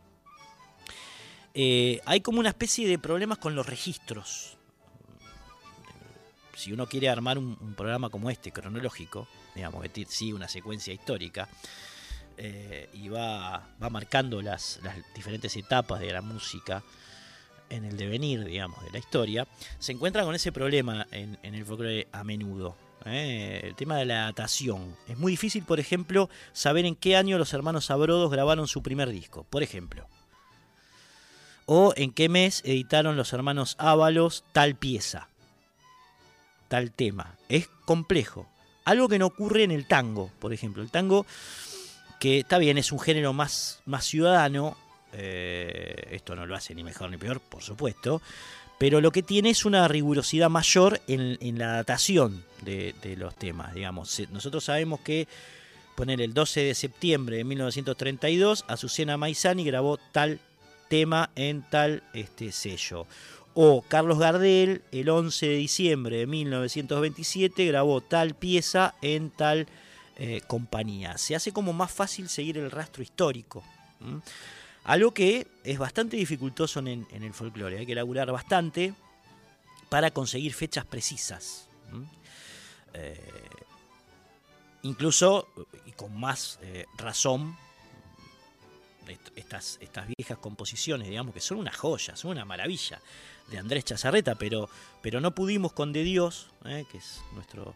[1.54, 4.56] Eh, hay como una especie de problemas con los registros.
[6.54, 11.48] si uno quiere armar un, programa como este, cronológico, digamos, que sigue una secuencia histórica,
[12.38, 16.82] eh, y va, va marcando las, las diferentes etapas de la música
[17.70, 19.46] en el devenir, digamos, de la historia,
[19.78, 22.76] se encuentra con ese problema en, el folclore a menudo.
[23.04, 23.60] ¿eh?
[23.64, 24.96] El tema de la datación.
[25.08, 29.10] Es muy difícil, por ejemplo, saber en qué año los hermanos Sabrodos grabaron su primer
[29.10, 30.08] disco, por ejemplo.
[31.66, 35.28] O en qué mes editaron los hermanos Ábalos tal pieza,
[36.68, 37.36] tal tema.
[37.48, 38.48] Es complejo.
[38.84, 40.80] Algo que no ocurre en el tango, por ejemplo.
[40.80, 41.26] El tango,
[42.20, 44.76] que está bien, es un género más, más ciudadano.
[45.16, 48.20] Eh, esto no lo hace ni mejor ni peor, por supuesto.
[48.78, 53.74] Pero lo que tiene es una rigurosidad mayor en, la datación de, los temas.
[53.74, 54.20] Digamos.
[54.30, 55.26] Nosotros sabemos que
[55.94, 60.40] poner el 12 de septiembre de 1932, Azucena Maizani grabó tal
[60.90, 63.06] tema en tal este, sello.
[63.54, 69.66] O Carlos Gardel, el 11 de diciembre de 1927, grabó tal pieza en tal
[70.18, 71.16] eh, compañía.
[71.16, 73.64] Se hace como más fácil seguir el rastro histórico.
[74.86, 77.78] Algo que es bastante dificultoso en, el folclore.
[77.78, 78.94] Hay que laburar bastante
[79.88, 81.68] para conseguir fechas precisas.
[82.94, 83.20] Eh,
[84.82, 85.48] incluso,
[85.86, 87.56] y con más eh, razón,
[89.08, 93.00] est- estas, estas viejas composiciones, digamos, que son una joya, son una maravilla,
[93.50, 94.68] de Andrés Chazarreta, pero,
[95.02, 97.74] pero no pudimos con De Dios, eh, que es nuestro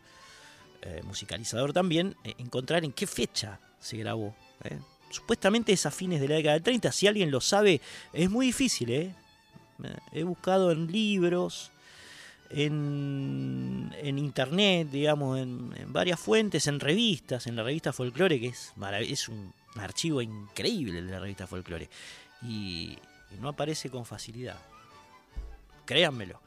[1.04, 4.34] musicalizador también, encontrar en qué fecha se grabó.
[5.10, 7.80] Supuestamente es a fines de la década del 30, si alguien lo sabe,
[8.12, 8.90] es muy difícil.
[8.90, 9.14] eh.
[9.82, 11.70] Eh, He buscado en libros,
[12.50, 18.72] en, en internet, digamos, en, varias fuentes, en revistas, en la revista Folklore, que es,
[19.00, 21.88] es un archivo increíble de la revista Folklore,
[22.42, 22.96] y,
[23.30, 24.58] y no aparece con facilidad.
[25.84, 26.40] Créanmelo.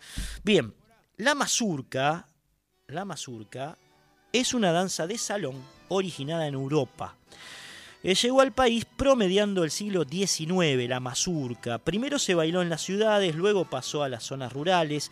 [0.43, 0.74] Bien,
[1.18, 2.28] la mazurca,
[2.88, 3.78] la mazurca
[4.32, 7.16] es una danza de salón originada en Europa.
[8.04, 11.78] Eh, llegó al país promediando el siglo XIX, la mazurca.
[11.80, 15.10] Primero se bailó en las ciudades, luego pasó a las zonas rurales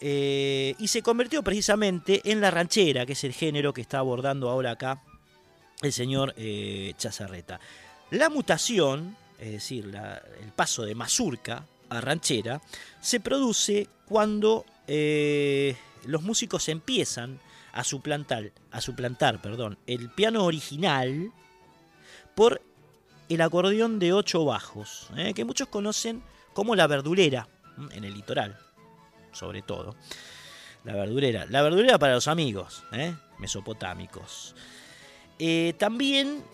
[0.00, 4.48] eh, y se convirtió precisamente en la ranchera, que es el género que está abordando
[4.50, 5.02] ahora acá
[5.82, 7.60] el señor eh, Chazarreta.
[8.10, 9.92] La mutación, es decir,
[10.42, 12.60] el paso de mazurca a ranchera,
[13.00, 17.40] se produce cuando eh, los músicos empiezan
[17.72, 21.32] a suplantar, a suplantar perdón, el piano original
[22.36, 22.60] por
[23.28, 26.22] el acordeón de ocho bajos, eh, que muchos conocen
[26.52, 27.48] como la verdulera
[27.90, 28.56] en el litoral,
[29.32, 29.96] sobre todo.
[30.84, 33.14] La verdurera, la verdurera para los amigos ¿eh?
[33.38, 34.54] mesopotámicos.
[35.38, 36.44] Eh, también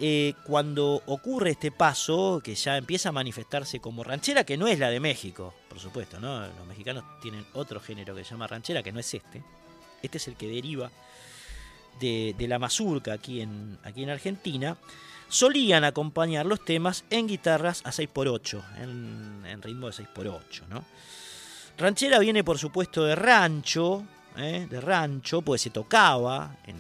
[0.44, 4.88] cuando ocurre este paso, que ya empieza a manifestarse como ranchera, que no es la
[4.88, 6.40] de México, por supuesto, ¿no?
[6.40, 9.42] Los mexicanos tienen otro género que se llama ranchera, que no es este.
[10.00, 10.90] Este es el que deriva
[12.00, 14.76] de, de la mazurca aquí en, aquí en Argentina.
[15.32, 20.84] Solían acompañar los temas en guitarras a 6x8, en, ritmo de 6x8, ¿no?
[21.78, 24.04] Ranchera viene, por supuesto, de rancho,
[24.36, 24.66] ¿eh?
[24.68, 26.76] de rancho, pues se tocaba en,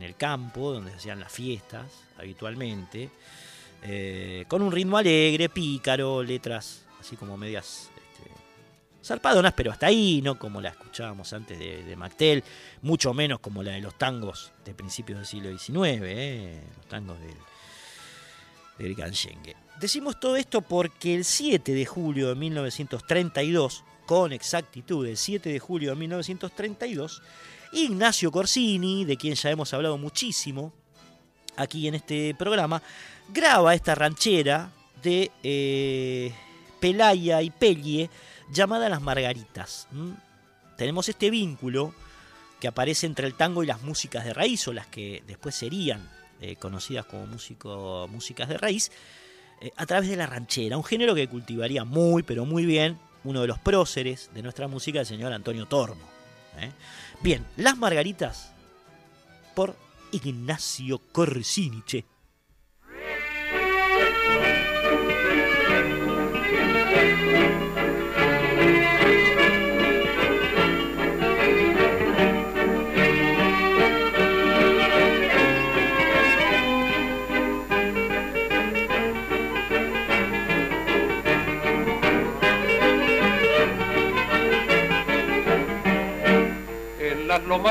[0.00, 1.84] el campo, donde se hacían las fiestas
[2.16, 3.10] habitualmente,
[3.82, 8.30] eh, con un ritmo alegre, pícaro, letras así como medias este,
[9.04, 12.42] zarpadonas, pero hasta ahí, no como la escuchábamos antes de, de
[12.82, 16.62] mucho menos como la de los tangos de principios del siglo XIX, ¿eh?
[16.78, 17.36] los tangos del,
[18.82, 19.56] del Ganyengue.
[19.78, 25.58] Decimos todo esto porque el 7 de julio de 1932, con exactitud el 7 de
[25.58, 27.22] julio de 1932,
[27.72, 30.72] Ignacio Corsini, de quien ya hemos hablado muchísimo
[31.56, 32.82] aquí en este programa,
[33.32, 34.70] graba esta ranchera
[35.02, 36.32] de eh,
[36.80, 38.10] Pelaya y Pellie
[38.52, 39.88] llamada Las Margaritas.
[40.76, 41.94] Tenemos este vínculo
[42.60, 46.08] que aparece entre el tango y las músicas de raíz, o las que después serían
[46.40, 48.90] eh, conocidas como músico, músicas de raíz,
[49.60, 53.42] eh, a través de la ranchera, un género que cultivaría muy, pero muy bien uno
[53.42, 56.08] de los próceres de nuestra música, el señor Antonio Tormo.
[56.58, 56.70] ¿eh?
[57.20, 58.52] Bien, Las Margaritas
[59.54, 59.76] por
[60.12, 61.82] Ignacio Corsini,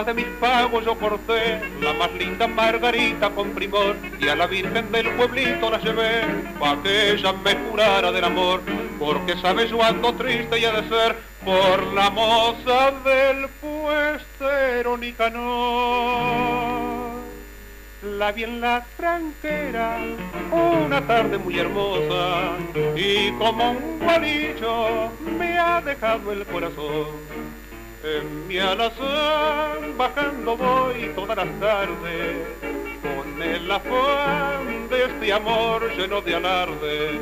[0.04, 4.91] de mis pagos yo corté la más linda margarita con primor y a la Virgen
[4.91, 6.22] del pueblito la llevé
[6.60, 8.62] pa' que ella me curara del amor.
[8.97, 15.39] porque sabes yo ando triste y ha de ser por la moza del puestero Nicanor.
[18.18, 19.97] La vi en la tranquera
[20.52, 22.58] una tarde muy hermosa
[22.95, 27.08] y como un gualillo me ha dejado el corazón.
[28.02, 32.38] En mi alazán bajando voy todas las tardes
[33.02, 37.20] con el afán de este amor lleno de alarde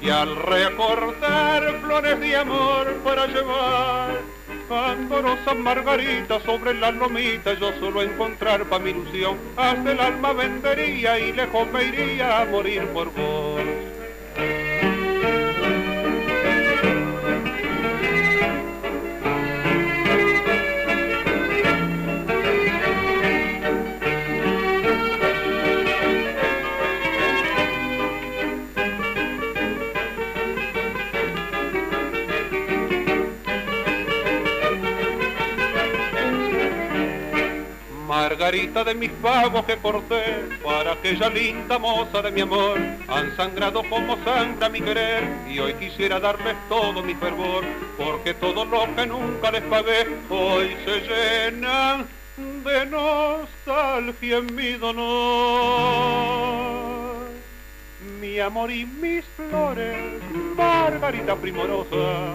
[0.00, 4.22] y al recortar flores de amor para llevar
[4.70, 11.18] candorosas margaritas sobre la lomita yo solo encontrar pa' mi ilusión hasta el alma vendería
[11.18, 13.60] y lejos me iría a morir por vos
[38.28, 43.84] Margarita de mis pagos que corté para aquella linda moza de mi amor, han sangrado
[43.88, 47.62] como sangra mi querer y hoy quisiera darles todo mi fervor,
[47.96, 55.06] porque todo lo que nunca les pagué hoy se llenan de nostalgia en mi dolor.
[58.20, 60.20] Mi amor y mis flores,
[60.56, 62.34] Margarita primorosa,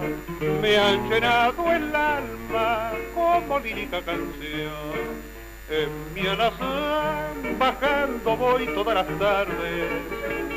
[0.62, 5.32] me han llenado el alma como lírica canción
[5.72, 9.88] en mi alazán bajando voy todas las tardes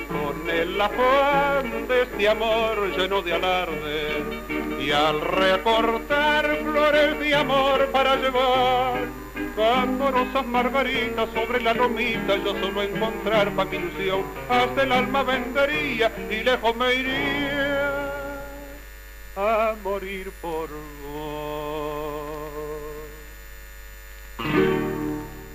[0.09, 4.23] con el afán de este amor lleno de alarde
[4.77, 9.07] y al recortar flores de amor para llevar
[9.55, 16.11] candorosas margaritas sobre la lomita yo solo encontrar pa' mi ilusión hasta el alma vendería
[16.29, 18.11] y lejos me iría
[19.37, 20.69] a morir por
[21.03, 21.95] vos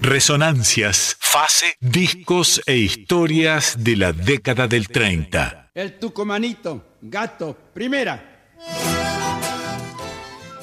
[0.03, 5.73] Resonancias, fase, discos e historias de la década del 30.
[5.75, 8.49] El Tucumanito, gato, primera.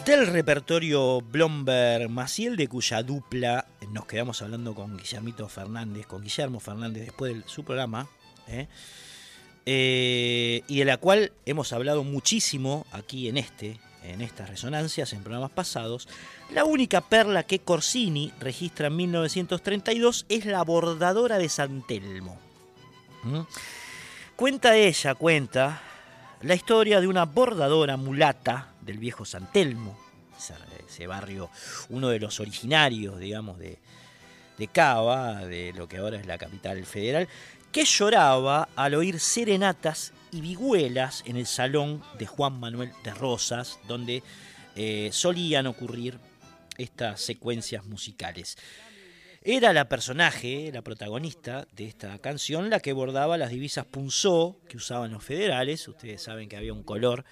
[0.03, 6.59] Del repertorio Blomberg Maciel, de cuya dupla nos quedamos hablando con Guillermito Fernández, con Guillermo
[6.59, 8.09] Fernández después de su programa,
[8.47, 8.67] ¿eh?
[9.67, 13.79] Eh, y de la cual hemos hablado muchísimo aquí en este,
[14.13, 16.07] en estas resonancias, en programas pasados,
[16.53, 22.39] la única perla que Corsini registra en 1932 es la bordadora de San Telmo.
[23.23, 23.41] ¿Mm?
[24.35, 25.81] Cuenta ella, cuenta,
[26.41, 29.97] la historia de una bordadora mulata del viejo San Telmo,
[30.87, 31.49] ese barrio,
[31.89, 33.77] uno de los originarios, digamos, de,
[34.57, 37.27] de Cava, de lo que ahora es la capital federal,
[37.71, 43.79] que lloraba al oír serenatas y vihuelas en el salón de Juan Manuel de Rosas,
[43.87, 44.23] donde
[44.75, 46.19] eh, solían ocurrir
[46.77, 48.57] estas secuencias musicales.
[49.41, 54.77] Era la personaje, la protagonista de esta canción, la que bordaba las divisas punzó que
[54.77, 55.87] usaban los federales.
[55.87, 57.23] Ustedes saben que había un color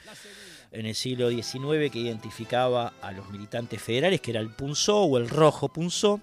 [0.71, 5.17] en el siglo XIX que identificaba a los militantes federales, que era el punzó o
[5.17, 6.21] el rojo punzó,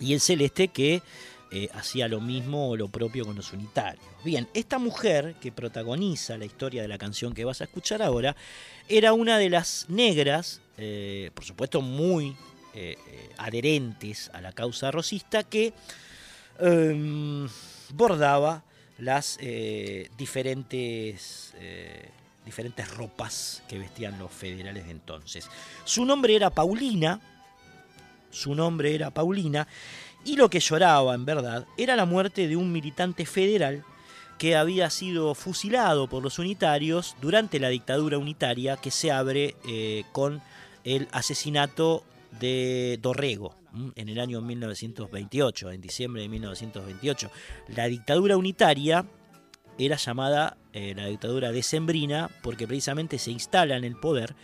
[0.00, 1.02] y el celeste que
[1.50, 4.04] eh, hacía lo mismo o lo propio con los unitarios.
[4.24, 8.34] Bien, esta mujer que protagoniza la historia de la canción que vas a escuchar ahora,
[8.88, 12.36] era una de las negras, eh, por supuesto muy
[12.74, 12.96] eh,
[13.38, 15.72] adherentes a la causa rosista, que
[16.58, 17.48] em,
[17.92, 18.64] bordaba
[18.98, 19.38] las
[20.16, 21.52] diferentes
[22.44, 25.48] diferentes ropas que vestían los federales de entonces.
[25.84, 27.20] Su nombre era Paulina,
[28.30, 29.66] su nombre era Paulina,
[30.24, 33.84] y lo que lloraba, en verdad, era la muerte de un militante federal
[34.38, 40.04] que había sido fusilado por los unitarios durante la dictadura unitaria que se abre eh,
[40.12, 40.42] con
[40.84, 42.04] el asesinato
[42.40, 43.54] de Dorrego
[43.94, 47.30] en el año 1928, en diciembre de 1928.
[47.68, 49.04] La dictadura unitaria
[49.78, 54.34] era llamada eh, la dictadura decembrina porque precisamente se instala en el poder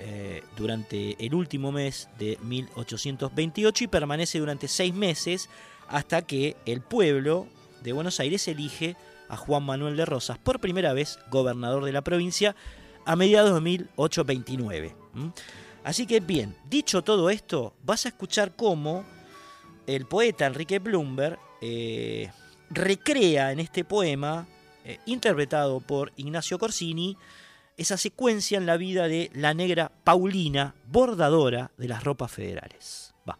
[0.00, 5.48] eh, durante el último mes de 1828 y permanece durante seis meses
[5.88, 7.46] hasta que el pueblo
[7.82, 8.96] de Buenos Aires elige
[9.28, 12.54] a Juan Manuel de Rosas por primera vez gobernador de la provincia
[13.04, 14.94] a mediados de 1829.
[15.82, 19.04] Así que bien, dicho todo esto, vas a escuchar cómo
[19.86, 22.30] el poeta Enrique Bloomberg eh,
[22.70, 24.46] recrea en este poema,
[24.84, 27.16] eh, interpretado por Ignacio Corsini,
[27.78, 33.14] esa secuencia en la vida de la negra Paulina, bordadora de las ropas federales.
[33.26, 33.38] Va.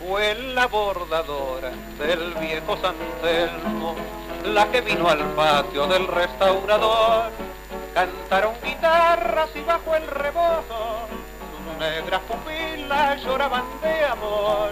[0.00, 3.94] Fue la bordadora del viejo San Telmo,
[4.46, 7.53] la que vino al patio del restaurador
[7.94, 11.08] Cantaron guitarras y bajo el rebozo
[11.64, 14.70] sus negras pupilas lloraban de amor.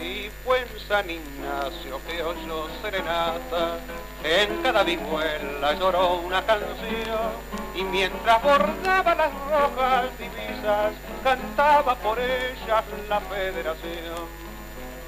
[0.00, 3.78] Y fue en San Ignacio que oyó serenata,
[4.24, 7.32] en cada vihuela lloró una canción,
[7.76, 14.26] y mientras bordaba las rojas divisas, cantaba por ellas la federación.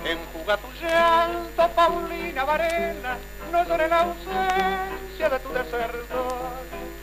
[0.05, 3.17] Enjuga tu llanto, Paulina Varela,
[3.51, 6.53] no llore la ausencia de tu desertor,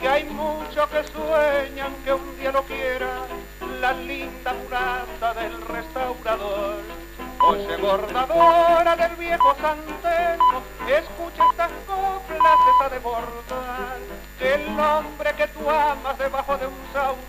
[0.01, 3.27] que hay muchos que sueñan que un día lo quiera
[3.79, 6.81] la linda mulata del restaurador.
[7.39, 13.99] Oye, bordadora del viejo santeno, escucha estas coplas esa de bordar,
[14.39, 17.21] que el hombre que tú amas debajo de un sauce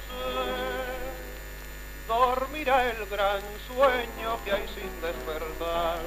[2.08, 5.98] dormirá el gran sueño que hay sin despertar.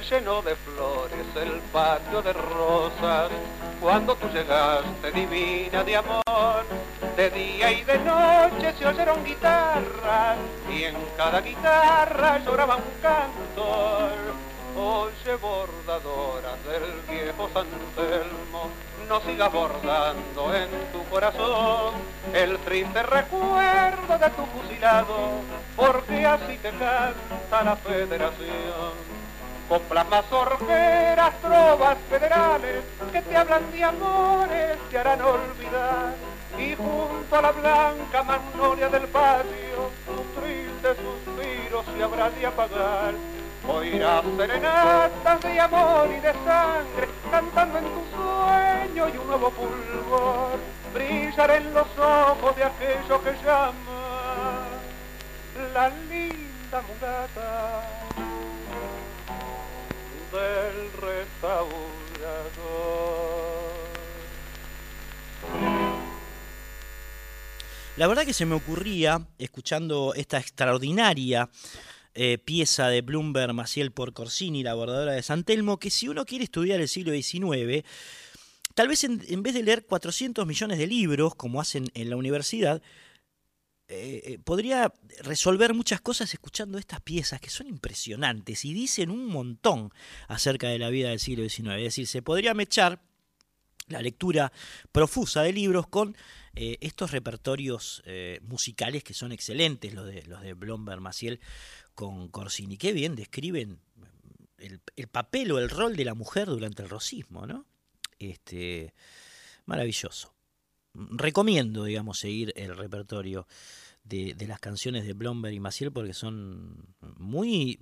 [0.00, 3.30] Se llenó de flores el patio de rosas
[3.80, 6.64] cuando tú llegaste divina de amor
[7.16, 10.38] de día y de noche se oyeron guitarras
[10.70, 14.10] y en cada guitarra lloraba un cantor.
[14.76, 18.70] Oye bordadora del viejo San Telmo,
[19.08, 21.94] no sigas bordando en tu corazón
[22.32, 25.16] el triste recuerdo de tu fusilado,
[25.76, 29.19] porque así te canta la federación
[29.70, 36.14] coplas mazorqueras, trovas federales que te hablan de amores, te harán olvidar.
[36.58, 43.14] Y junto a la blanca magnolia del patio tu triste suspiro se habrá de apagar.
[43.68, 50.58] Oirás serenatas de amor y de sangre cantando en tu sueño y un nuevo fulgor.
[50.92, 54.66] Brillar en los ojos de aquello que llama
[55.72, 58.00] la linda mulata
[60.32, 61.90] del restaurador.
[67.96, 71.50] La verdad que se me ocurría, escuchando esta extraordinaria
[72.14, 76.24] eh, pieza de Bloomberg Maciel por Corsini, la bordadora de San Telmo, que si uno
[76.24, 77.84] quiere estudiar el siglo XIX,
[78.74, 82.80] tal vez en, vez de leer 400 millones de libros, como hacen en la universidad,
[83.92, 89.92] eh, podría resolver muchas cosas escuchando estas piezas que son impresionantes y dicen un montón
[90.28, 91.70] acerca de la vida del siglo XIX.
[91.78, 93.02] Es decir, se podría mechar
[93.88, 94.52] la lectura
[94.92, 96.16] profusa de libros con
[96.54, 101.40] eh, estos repertorios eh, musicales que son excelentes, los de, los de Blomberg Maciel
[101.94, 102.76] con Corsini.
[102.76, 103.80] Qué bien describen
[104.58, 107.66] el, papel o el rol de la mujer durante el rosismo, ¿no?
[108.18, 108.94] Este,
[109.66, 110.34] maravilloso.
[110.94, 113.46] Recomiendo, digamos, seguir el repertorio
[114.04, 117.80] de, las canciones de Blomberg y Maciel porque son muy,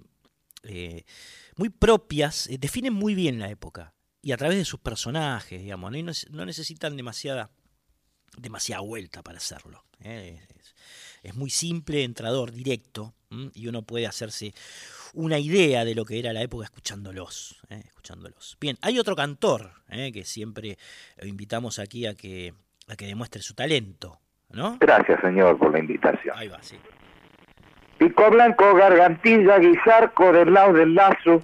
[0.64, 1.04] eh,
[1.56, 5.92] muy propias, definen muy bien la época y a través de sus personajes, digamos,
[6.30, 7.50] no, necesitan demasiada,
[8.36, 9.84] demasiada vuelta para hacerlo.
[10.00, 10.40] ¿eh?
[11.22, 13.14] Es, muy simple, entrador, directo,
[13.54, 14.54] y uno puede hacerse
[15.14, 17.56] una idea de lo que era la época escuchándolos.
[17.68, 17.82] ¿eh?
[17.86, 18.56] escuchándolos.
[18.60, 20.12] Bien, hay otro cantor ¿eh?
[20.12, 20.78] que siempre
[21.22, 22.54] invitamos aquí a que,
[22.88, 24.18] a que demuestre su talento.
[24.50, 24.76] ¿no?
[24.80, 26.36] Gracias, señor, por la invitación.
[26.38, 26.78] Ahí va, sí.
[27.98, 31.42] Pico Blanco, Gargantilla, Guizarco, del lado del lazo,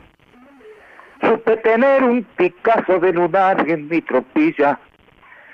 [1.21, 4.79] Supe tener un Picasso de lunar en mi tropilla.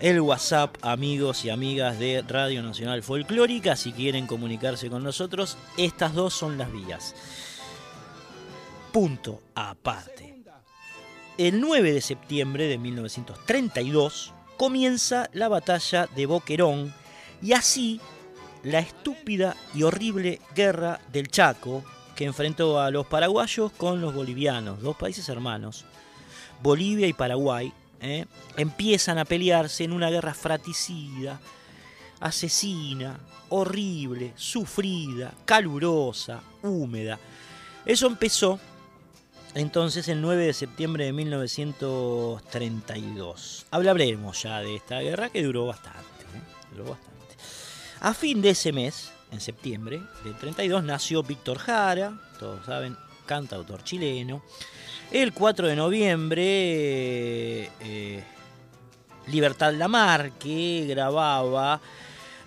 [0.00, 6.14] El WhatsApp, amigos y amigas de Radio Nacional Folclórica, si quieren comunicarse con nosotros, estas
[6.14, 7.14] dos son las vías.
[8.94, 10.44] Punto aparte.
[11.36, 16.94] El 9 de septiembre de 1932 comienza la batalla de Boquerón
[17.42, 18.00] y así
[18.62, 21.82] la estúpida y horrible guerra del Chaco
[22.14, 25.84] que enfrentó a los paraguayos con los bolivianos, dos países hermanos.
[26.62, 28.26] Bolivia y Paraguay ¿eh?
[28.56, 31.40] empiezan a pelearse en una guerra fratricida,
[32.20, 33.18] asesina,
[33.48, 37.18] horrible, sufrida, calurosa, húmeda.
[37.84, 38.60] Eso empezó
[39.54, 43.66] entonces el 9 de septiembre de 1932.
[43.70, 46.00] Hablaremos ya de esta guerra que duró bastante.
[46.00, 46.42] ¿eh?
[46.72, 47.14] Duró bastante.
[48.00, 52.96] A fin de ese mes, en septiembre del 32, nació Víctor Jara, todos saben,
[53.26, 54.42] cantautor chileno.
[55.10, 58.22] El 4 de noviembre, eh,
[59.28, 61.80] Libertad Lamarque grababa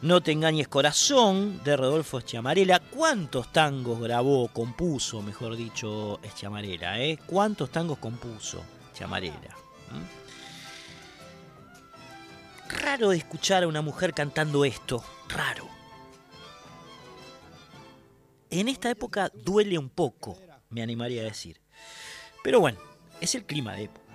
[0.02, 2.80] No te engañes corazón de Rodolfo Eschamarela.
[2.80, 7.02] ¿Cuántos tangos grabó, compuso, mejor dicho, Eschamarela?
[7.02, 7.18] Eh?
[7.26, 8.62] ¿Cuántos tangos compuso
[8.94, 9.56] Eschamarela?
[12.70, 15.68] Raro de escuchar a una mujer cantando esto, raro.
[18.52, 20.38] En esta época duele un poco,
[20.70, 21.60] me animaría a decir.
[22.44, 22.78] Pero bueno,
[23.20, 24.06] es el clima de época.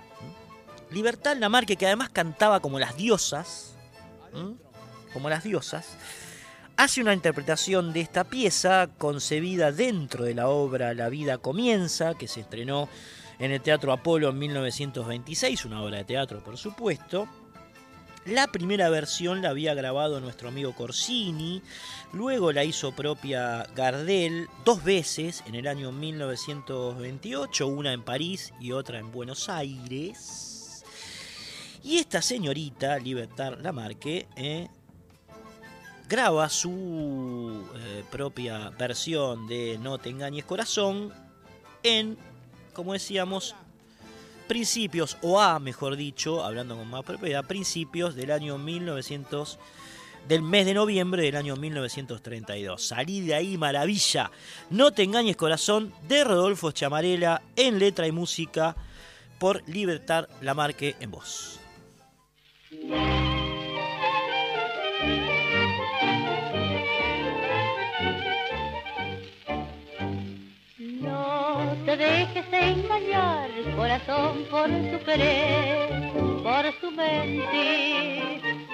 [0.91, 3.75] Libertad Lamarque, que además cantaba como las diosas,
[5.13, 5.95] como las diosas,
[6.75, 12.27] hace una interpretación de esta pieza concebida dentro de la obra La vida comienza, que
[12.27, 12.89] se estrenó
[13.39, 17.27] en el Teatro Apolo en 1926, una obra de teatro por supuesto,
[18.25, 21.61] la primera versión la había grabado nuestro amigo Corsini,
[22.13, 28.71] luego la hizo propia Gardel dos veces en el año 1928, una en París y
[28.71, 30.85] otra en Buenos Aires.
[31.83, 34.69] Y esta señorita, Libertad Lamarque, eh,
[36.13, 41.11] graba su eh, propia versión de No te engañes corazón
[41.81, 42.19] en,
[42.71, 43.55] como decíamos,
[44.47, 49.57] principios, o a mejor dicho, hablando con más propiedad, principios del año 1900,
[50.27, 52.89] del mes de noviembre del año 1932.
[52.89, 54.29] Salí de ahí, maravilla.
[54.69, 58.75] No te engañes corazón, de Rodolfo Chamarela, en letra y música,
[59.39, 61.59] por Libertad Lamarque en voz.
[71.85, 76.11] Te dejes engañar, corazón, por su querer,
[76.43, 78.67] por su mentir.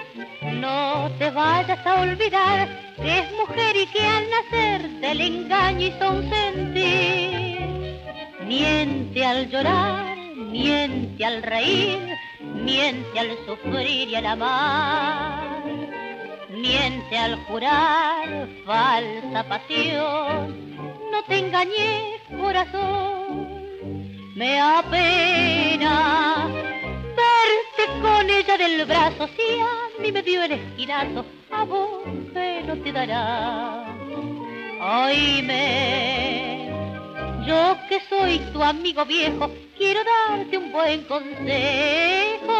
[0.53, 6.11] No te vayas a olvidar que es mujer y que al nacer del engaño hizo
[6.11, 7.99] un sentir.
[8.45, 15.63] Miente al llorar, miente al reír, miente al sufrir y al amar.
[16.49, 20.69] Miente al jurar falsa pasión,
[21.11, 23.47] no te engañes corazón.
[24.35, 26.47] Me apena
[27.15, 32.05] verte con ella del brazo, si a mí me dio el esquinazo, a vos
[32.65, 33.85] no te dará.
[34.81, 36.69] Oíme,
[37.45, 42.53] yo que soy tu amigo viejo, quiero darte un buen consejo.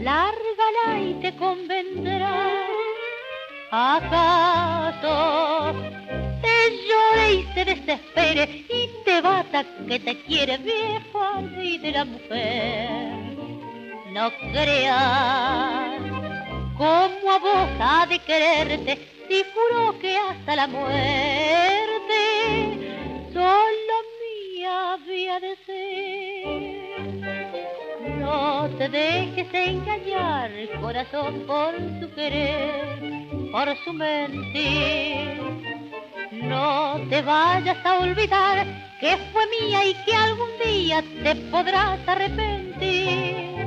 [0.00, 2.66] Lárgala y te convendrá.
[3.72, 4.70] ¿Acaso
[6.42, 11.20] llore y se desespere y te bata que te quiere viejo
[11.62, 13.10] y de la mujer.
[14.12, 16.00] No creas
[16.76, 20.90] como a vos ha de quererte si juro que hasta la muerte
[23.32, 26.90] solo mía había de ser.
[28.18, 32.98] No te dejes engañar, corazón, por su querer,
[33.52, 35.79] por su mentir
[36.42, 38.66] no te vayas a olvidar
[39.00, 43.66] que fue mía y que algún día te podrás arrepentir.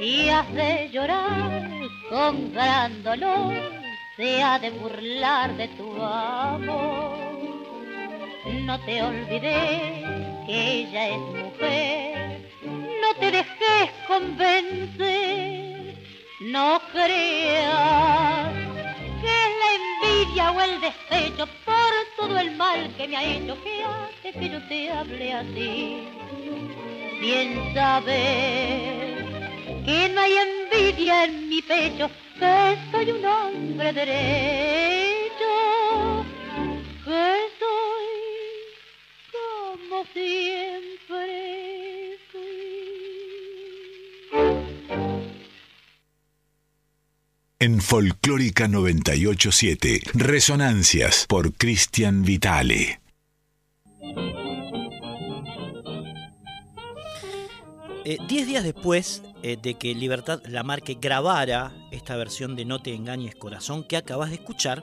[0.00, 1.70] Y has de llorar
[2.08, 3.54] con gran dolor,
[4.16, 7.18] se ha de burlar de tu amor.
[8.64, 15.94] No te olvides que ella es mujer, no te dejes convencer,
[16.40, 18.71] no creas
[19.22, 23.56] que es la envidia o el despecho por todo el mal que me ha hecho,
[23.62, 26.08] que hace que yo te hable así.
[27.20, 29.22] Bien sabes
[29.86, 35.44] que no hay envidia en mi pecho, que soy un hombre derecho,
[37.04, 38.08] que soy
[39.32, 41.28] como siempre
[42.32, 42.72] fui.
[47.62, 53.00] En Folclórica 987, Resonancias por Cristian Vitale.
[58.04, 62.94] Eh, diez días después eh, de que Libertad Lamarque grabara esta versión de No te
[62.94, 64.82] engañes corazón que acabas de escuchar,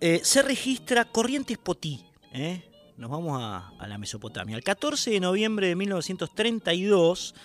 [0.00, 2.04] eh, se registra Corrientes Potí.
[2.96, 4.56] Nos vamos a, a, la Mesopotamia.
[4.56, 7.36] El 14 de noviembre de 1932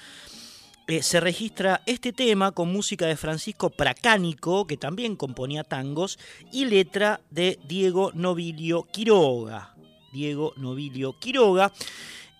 [1.01, 6.17] se registra este tema con música de Francisco Pracánico, que también componía tangos,
[6.51, 9.75] y letra de Diego Novilio Quiroga.
[10.11, 11.71] Diego Novilio Quiroga.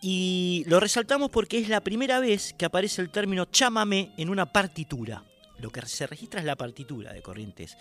[0.01, 4.51] Y lo resaltamos porque es la primera vez que aparece el término chámame en una
[4.51, 5.23] partitura.
[5.59, 7.77] Lo que se registra es la partitura de Corrientes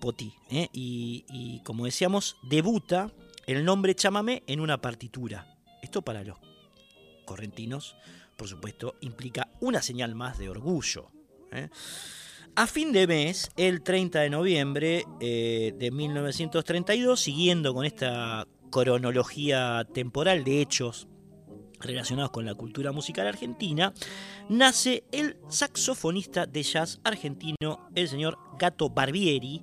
[0.00, 0.32] Potí.
[0.50, 0.68] ¿eh?
[0.72, 3.10] Y, como decíamos, debuta
[3.46, 5.56] el nombre chámame en una partitura.
[5.82, 6.36] Esto para los
[7.24, 7.96] correntinos,
[8.38, 11.10] por supuesto, implica una señal más de orgullo.
[11.50, 11.68] ¿eh?
[12.54, 19.84] A fin de mes, el 30 de noviembre eh, de 1932, siguiendo con esta cronología
[19.92, 21.08] temporal de hechos
[21.80, 23.92] relacionados con la cultura musical argentina,
[24.48, 29.62] nace el saxofonista de jazz argentino, el señor Gato Barbieri.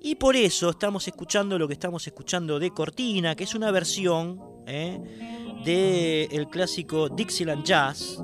[0.00, 4.40] Y por eso estamos escuchando lo que estamos escuchando de Cortina, que es una versión
[4.66, 5.00] ¿eh?
[5.64, 8.22] del clásico Dixieland Jazz,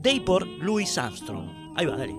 [0.00, 1.74] de por Louis Armstrong.
[1.76, 2.14] Ahí va, dale.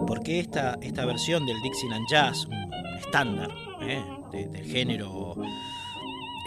[0.00, 3.50] Porque esta, esta versión del Dixieland Jazz, un estándar
[3.82, 4.02] ¿eh?
[4.32, 5.36] del género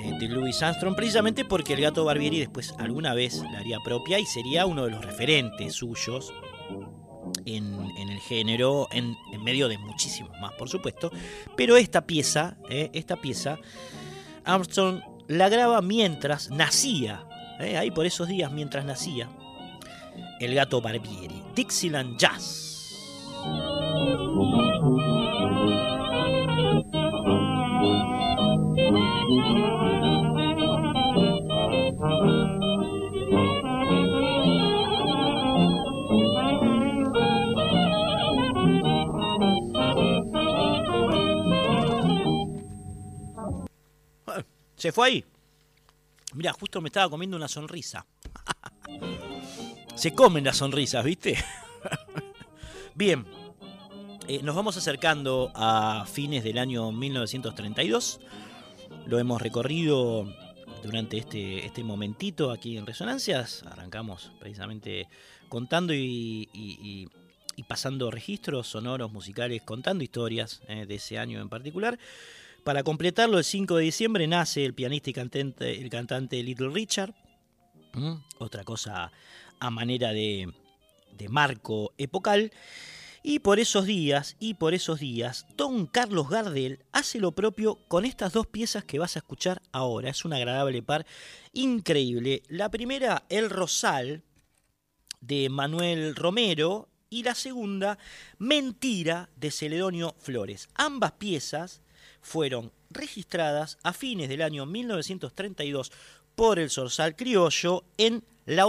[0.04, 4.20] eh, de Louis Armstrong, precisamente porque el gato Barbieri después alguna vez la haría propia
[4.20, 6.34] y sería uno de los referentes suyos
[7.46, 11.12] en, el género, en, medio de muchísimos más, por supuesto.
[11.56, 12.89] Pero esta pieza, ¿eh?
[12.93, 13.58] esta pieza,
[14.43, 17.26] Armstrong la graba mientras nacía,
[17.60, 19.30] ahí por esos días mientras nacía,
[20.39, 22.64] el gato Barbieri, Dixieland Jazz.
[44.86, 45.26] Se fue ahí.
[46.36, 48.06] Mira, justo me estaba comiendo una sonrisa.
[49.96, 51.43] Se comen las sonrisas, ¿viste?
[52.98, 53.26] Bien,
[54.30, 58.22] eh, nos vamos acercando a fines del año 1932.
[59.06, 60.34] Lo hemos recorrido
[60.82, 63.64] durante este, este momentito aquí en Resonancias.
[63.64, 65.10] Arrancamos precisamente
[65.50, 67.10] contando y,
[67.68, 72.00] pasando registros sonoros, musicales, contando historias eh, de ese año en particular.
[72.64, 77.14] Para completarlo, el 5 de diciembre nace el pianista y cantante, el cantante Little Richard.
[77.91, 78.14] ¿Mm?
[78.38, 79.12] Otra cosa
[79.60, 80.54] a manera de,
[81.18, 82.51] de marco epocal.
[83.24, 88.05] Y por esos días, y por esos días, don Carlos Gardel hace lo propio con
[88.05, 90.11] estas dos piezas que vas a escuchar ahora.
[90.11, 91.07] Es un agradable par
[91.53, 92.43] increíble.
[92.49, 94.22] La primera, El Rosal,
[95.22, 97.97] de Manuel Romero, y la segunda,
[98.38, 100.68] Mentira, de Celedonio Flores.
[100.76, 101.82] Ambas piezas
[102.22, 105.91] fueron registradas a fines del año 1932
[106.36, 108.68] por el Sorsal Criollo en la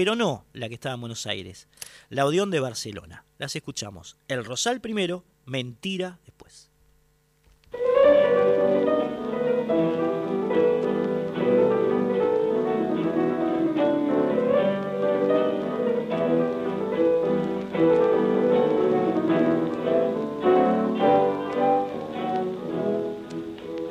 [0.00, 1.68] pero no la que estaba en Buenos Aires,
[2.08, 3.26] la Odeón de Barcelona.
[3.36, 4.16] Las escuchamos.
[4.28, 6.70] El Rosal primero, Mentira después.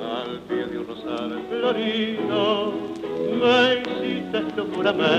[0.01, 2.74] Al pie de un rosal florido
[3.39, 5.18] me hiciste tu juramento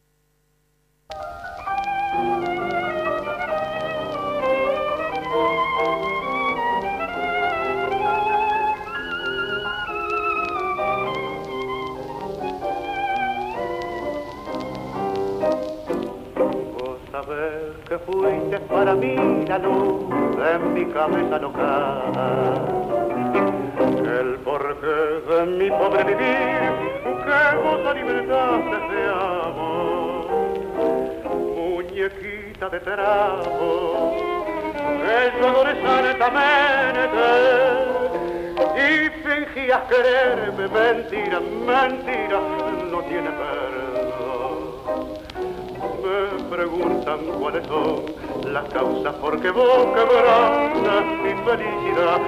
[51.51, 52.21] Felicidad,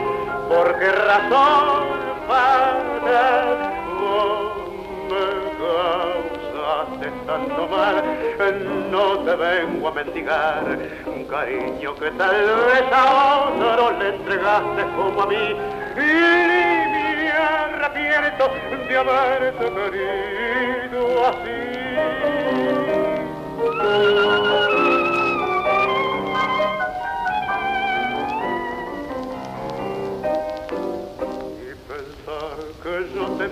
[0.50, 1.84] por qué razón
[2.28, 3.22] falta
[4.00, 4.52] vos
[5.10, 5.26] me
[5.64, 7.96] causaste tanto mal,
[8.92, 10.64] no te vengo a mendigar
[11.06, 15.56] un cariño que tal vez a otro le entregaste como a mí
[15.96, 18.52] y me arrepiento
[18.90, 21.64] de haberte querido así.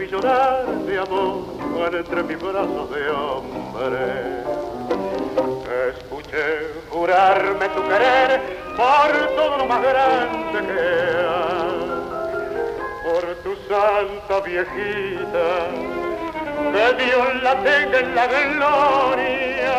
[0.02, 4.44] Vi llorar de amor entre mis brazos de hombre.
[5.94, 6.46] Escuché
[6.90, 8.42] jurarme tu querer
[8.76, 10.82] por todo lo más grande que
[11.38, 11.82] hay,
[13.06, 15.48] por tu santa viejita
[16.74, 19.76] que Dios la tenga en la gloria.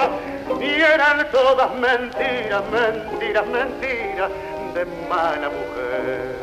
[0.60, 4.30] Y eran todas mentiras, mentiras, mentiras
[4.74, 6.42] de mala mujer.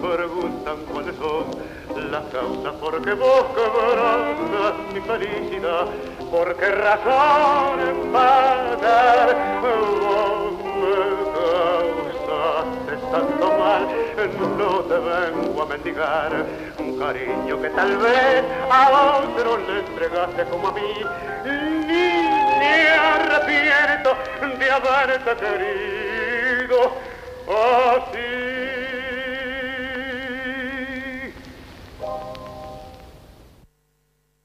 [0.00, 1.46] Preguntan cuáles son
[2.10, 5.86] las causas por qué vos quebrantas mi felicidad,
[6.30, 10.96] por qué razón empatar vos me
[11.34, 13.88] causaste tanto mal,
[14.56, 16.46] no te vengo a mendigar
[16.78, 20.94] un cariño que tal vez a otro le entregaste como a mí,
[21.44, 24.16] ni me arrepiento
[24.58, 26.92] de haberte querido.
[27.48, 28.47] Así.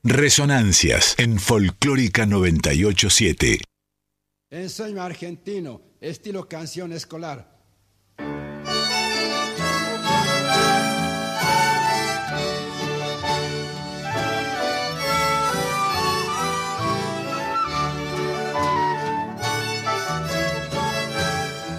[0.06, 3.62] Resonancias en Folclórica 987.
[4.50, 7.54] Ensueño argentino, estilo canción escolar.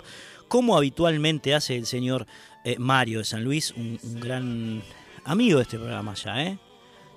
[0.51, 2.27] como habitualmente hace el señor
[2.65, 4.83] eh, Mario de San Luis, un, gran
[5.23, 6.59] amigo de este programa ya, ¿eh?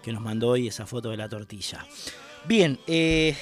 [0.04, 1.84] que nos mandó hoy esa foto de la tortilla.
[2.44, 3.36] Bien, eh,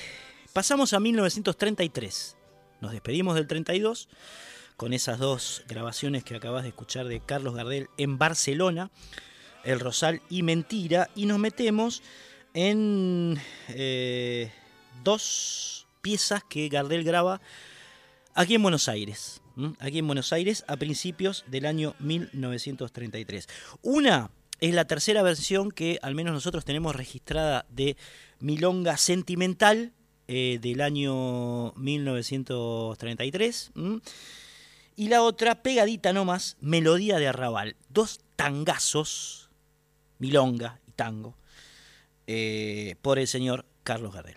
[0.54, 2.38] pasamos a 1933.
[2.80, 4.08] Nos despedimos del 32
[4.78, 8.90] con esas dos grabaciones que acabas de escuchar de Carlos Gardel en Barcelona,
[9.62, 12.02] El Rosal y Mentira, y nos metemos
[12.54, 13.38] en
[15.04, 17.42] dos piezas que Gardel graba
[18.34, 19.41] aquí en Buenos Aires
[19.78, 23.48] aquí en Buenos Aires a principios del año 1933.
[23.82, 24.30] Una
[24.60, 27.96] es la tercera versión que al menos nosotros tenemos registrada de
[28.38, 29.92] Milonga Sentimental
[30.28, 33.72] eh, del año 1933.
[33.74, 34.00] ¿m?
[34.94, 37.76] Y la otra, pegadita nomás, Melodía de Arrabal.
[37.88, 39.42] Dos tangazos
[40.22, 41.34] milonga y tango,
[42.28, 44.36] eh, por el señor Carlos Gardel.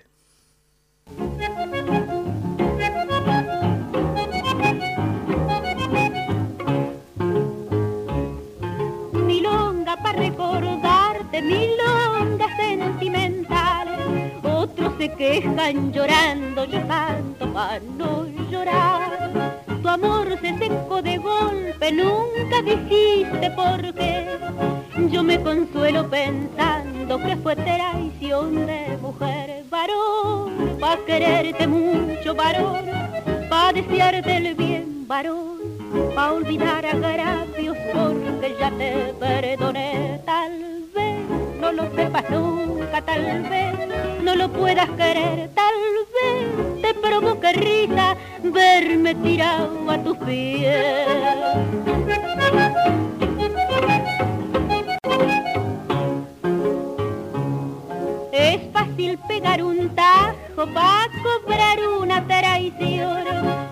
[11.36, 13.88] Recordarte, milonga sentimental.
[14.44, 19.62] Otros se quejan llorando, yo canto para no llorar.
[19.82, 24.26] Tu amor se secó de golpe, nunca dijiste por qué.
[25.12, 29.45] Yo me consuelo pensando que fue traición de mujer,
[29.86, 32.86] varón, pa' quererte mucho, varón,
[33.50, 35.60] pa' desearte el bien, varón,
[36.16, 40.54] pa' olvidar agravios porque ya te perdoné, tal
[40.96, 41.20] vez
[41.60, 43.74] no lo sepas nunca, tal vez
[44.24, 45.76] no lo puedas querer, tal
[46.16, 51.46] vez te provoque risa verme tirado a tus pies.
[59.28, 63.24] Pegar un tajo para cobrar una traición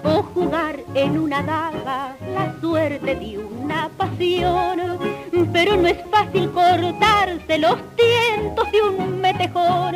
[0.03, 4.99] o jugar en una daga la suerte de una pasión.
[5.52, 9.95] Pero no es fácil cortarse los tientos de un metejón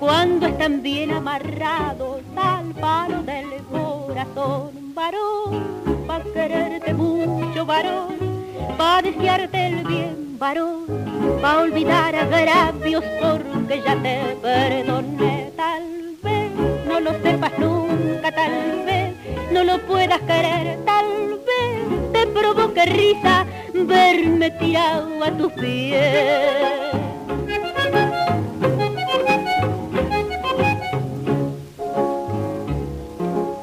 [0.00, 4.94] cuando están bien amarrados al palo del corazón.
[4.94, 8.27] Varón, pa' quererte mucho, varón,
[8.76, 10.84] pa' desearte el bien, varón,
[11.40, 15.52] pa' olvidar agravios porque ya te perdoné.
[15.56, 16.50] Tal vez
[16.86, 19.14] no lo sepas nunca, tal vez
[19.52, 26.94] no lo puedas querer, tal vez te provoque risa verme tirado a tus pies.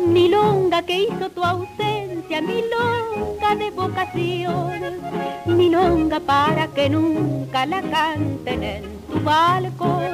[0.07, 4.71] Milonga que hizo tu ausencia, milonga de vocación,
[5.45, 10.11] milonga para que nunca la canten en tu balcón,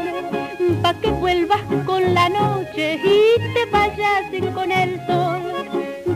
[0.82, 5.42] pa' que vuelvas con la noche y te vayas con el sol,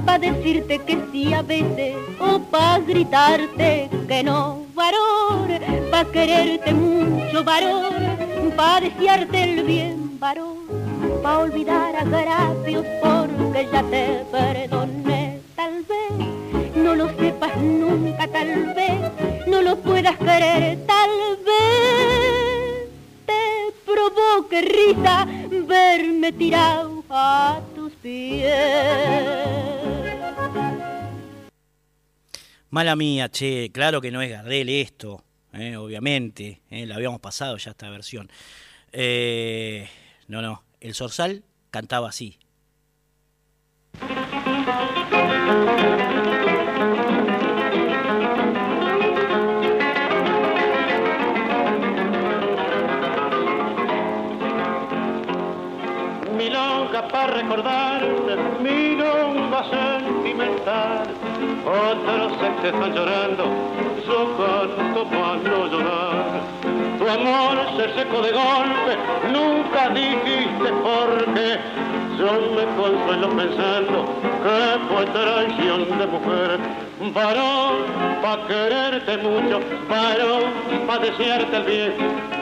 [0.06, 5.48] pa' decirte que sí a veces o pa' gritarte que no, varón,
[5.92, 10.56] pa' quererte mucho, varón, pa' desearte el bien, varón
[11.26, 15.25] pa' olvidar agravios porque ya te perdoné.
[15.66, 21.10] Tal vez no lo sepas nunca, tal vez no lo puedas querer, tal
[21.44, 22.90] vez
[23.26, 25.26] te provoque risa
[25.68, 28.54] verme tirado a tus pies.
[32.70, 37.58] Mala mía, che, claro que no es Gardel esto, eh, obviamente, eh, la habíamos pasado
[37.58, 38.30] ya esta versión.
[38.92, 39.90] Eh,
[40.28, 42.38] no, no, el Zorzal cantaba así.
[56.96, 61.04] Milonga para recordarte, milonga sentimental.
[61.66, 63.44] Otros se están llorando,
[64.08, 66.42] yo canto para no llorar.
[66.98, 68.96] Tu amor se secó de golpe,
[69.34, 71.60] nunca dijiste por qué.
[72.18, 74.06] Yo me consuelo pensando
[74.42, 76.85] que fue traición de mujer.
[76.98, 77.84] Varón,
[78.22, 79.60] pa' quererte mucho,
[79.90, 81.94] varón, pa' desearte el bien,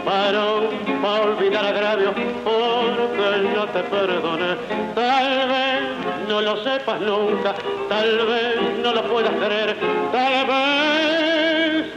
[0.05, 0.67] varón,
[1.01, 2.13] pa' olvidar agravio,
[2.43, 4.55] porque no te perdoné.
[4.93, 7.55] Tal vez no lo sepas nunca,
[7.89, 9.75] tal vez no lo puedas creer,
[10.11, 11.87] tal vez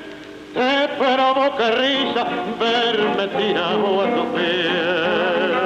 [0.54, 2.24] te provoca risa
[2.58, 5.65] verme tirado a tu pies.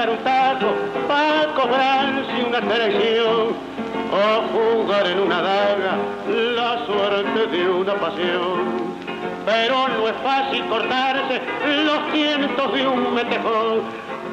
[0.00, 0.74] Pegar un taco
[1.08, 3.54] para cobrarse una traición
[4.12, 8.90] o jugar en una daga la suerte de una pasión.
[9.44, 11.40] Pero no es fácil cortarse
[11.84, 13.80] los cientos de un metejón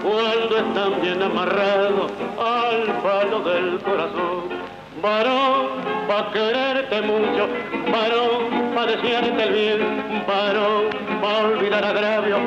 [0.04, 4.68] cuando están bien amarrados al palo del corazón.
[5.02, 5.68] Varón,
[6.08, 7.48] pa' quererte mucho,
[7.92, 10.86] varón, pa' desearte el bien, varón,
[11.22, 12.38] pa' olvidar agravio,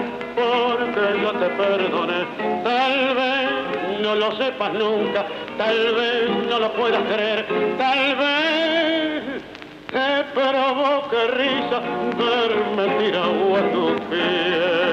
[0.40, 2.24] porque yo te perdoné.
[2.64, 5.26] Tal vez no lo sepas nunca,
[5.58, 7.46] tal vez no lo puedas creer,
[7.78, 9.42] tal vez
[9.90, 11.80] te provoque risa
[12.16, 14.89] verme tirado a tus pies.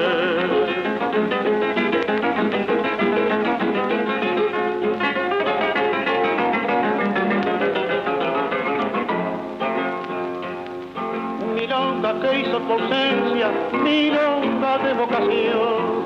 [13.88, 16.04] Milonga de vocación,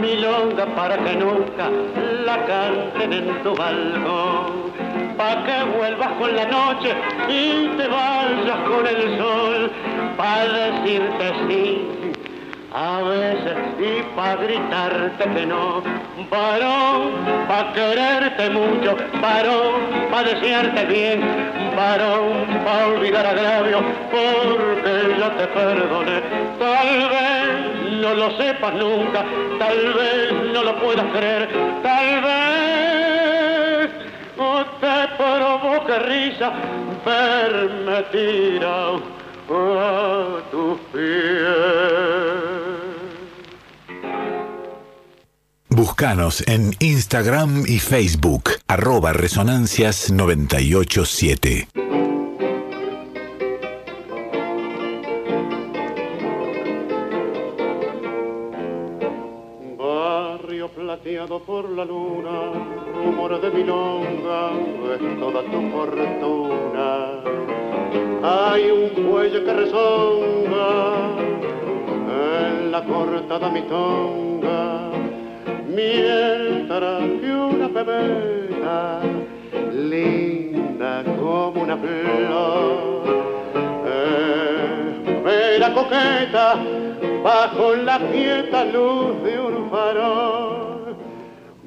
[0.00, 1.66] milonga para que nunca
[2.26, 4.70] la canten en tu balcón.
[5.18, 6.90] Pa' que vuelvas con la noche
[7.28, 9.70] y te vayas con el sol,
[10.16, 12.09] pa' decirte sí
[12.72, 15.82] a veces y pa' gritarte que no,
[16.30, 17.12] varón,
[17.48, 19.80] pa' quererte mucho, varón,
[20.10, 21.20] pa' desearte bien,
[21.76, 23.80] varón, pa' olvidar agravio,
[24.10, 26.20] porque yo te perdone.
[26.58, 29.24] Tal vez no lo sepas nunca,
[29.58, 31.48] tal vez no lo puedas creer,
[31.82, 32.50] tal vez
[34.80, 36.52] te provoque risa
[37.04, 39.02] verme tirado
[39.50, 42.59] a tus pies.
[45.80, 51.68] Búscanos en Instagram y Facebook, arroba resonancias987.
[59.78, 62.52] Barrio plateado por la luna,
[63.02, 64.50] rumor de milonga,
[64.94, 67.22] es toda tu fortuna.
[68.22, 71.08] Hay un cuello que resonga
[72.06, 74.90] en la cortada mitonga
[75.74, 79.00] mientras que una pebeta
[79.72, 83.00] linda como una flor
[85.04, 86.56] espera coqueta
[87.22, 90.96] bajo la quieta luz de un farol.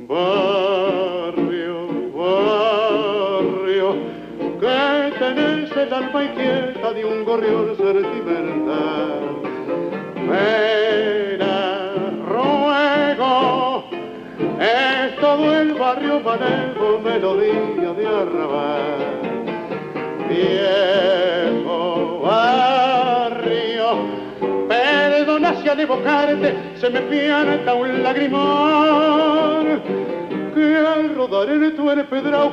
[0.06, 3.96] Barrio, barrio
[4.60, 9.24] que tenés el alma inquieta de un gorrión sentimental
[15.84, 19.02] barrio manejo, melodía de arrabal.
[20.30, 23.90] Viejo barrio,
[24.70, 29.66] perdona si al evocarte se me pianta un lagrimón.
[30.56, 32.52] Que al rodar en tu empedrado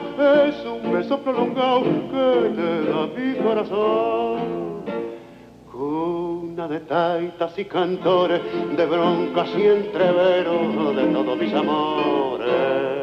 [0.48, 2.26] es un beso prolongado que
[2.56, 4.60] te da mi corazón
[6.68, 8.40] de taitas y cantores,
[8.76, 12.99] de broncas y entreveros de todos mis amores.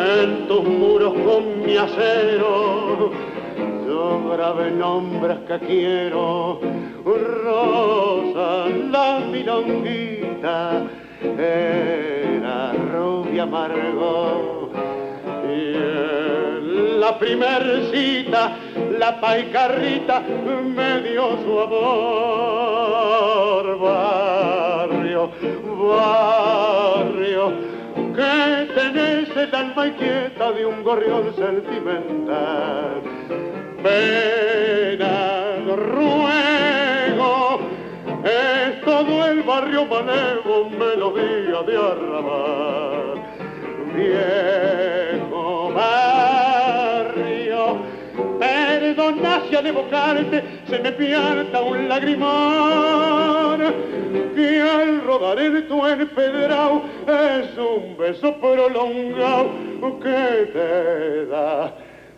[0.00, 3.10] En tus muros con mi acero,
[3.86, 6.60] yo grabé nombres que quiero.
[7.04, 10.84] Rosa, la milonguita,
[11.22, 14.70] era rubia amargo.
[15.44, 18.56] Y en la primer cita
[18.98, 20.22] la paicarrita
[20.74, 23.00] me dio su amor.
[23.80, 25.30] Barrio,
[25.88, 27.52] barrio,
[28.20, 33.00] que tenés el alma inquieta de un gorrión sentimental.
[33.82, 37.60] Pena, ruego,
[38.24, 43.22] es todo el barrio manejo, melodía de arrabal.
[43.94, 45.19] Viejo
[49.50, 53.74] y al evocarte se me pierda un lagrimar
[54.34, 59.50] que al rodar el tu empedrado es un beso prolongado
[60.00, 61.74] que te da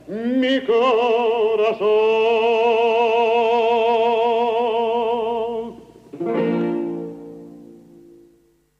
[0.08, 1.86] mi corazón.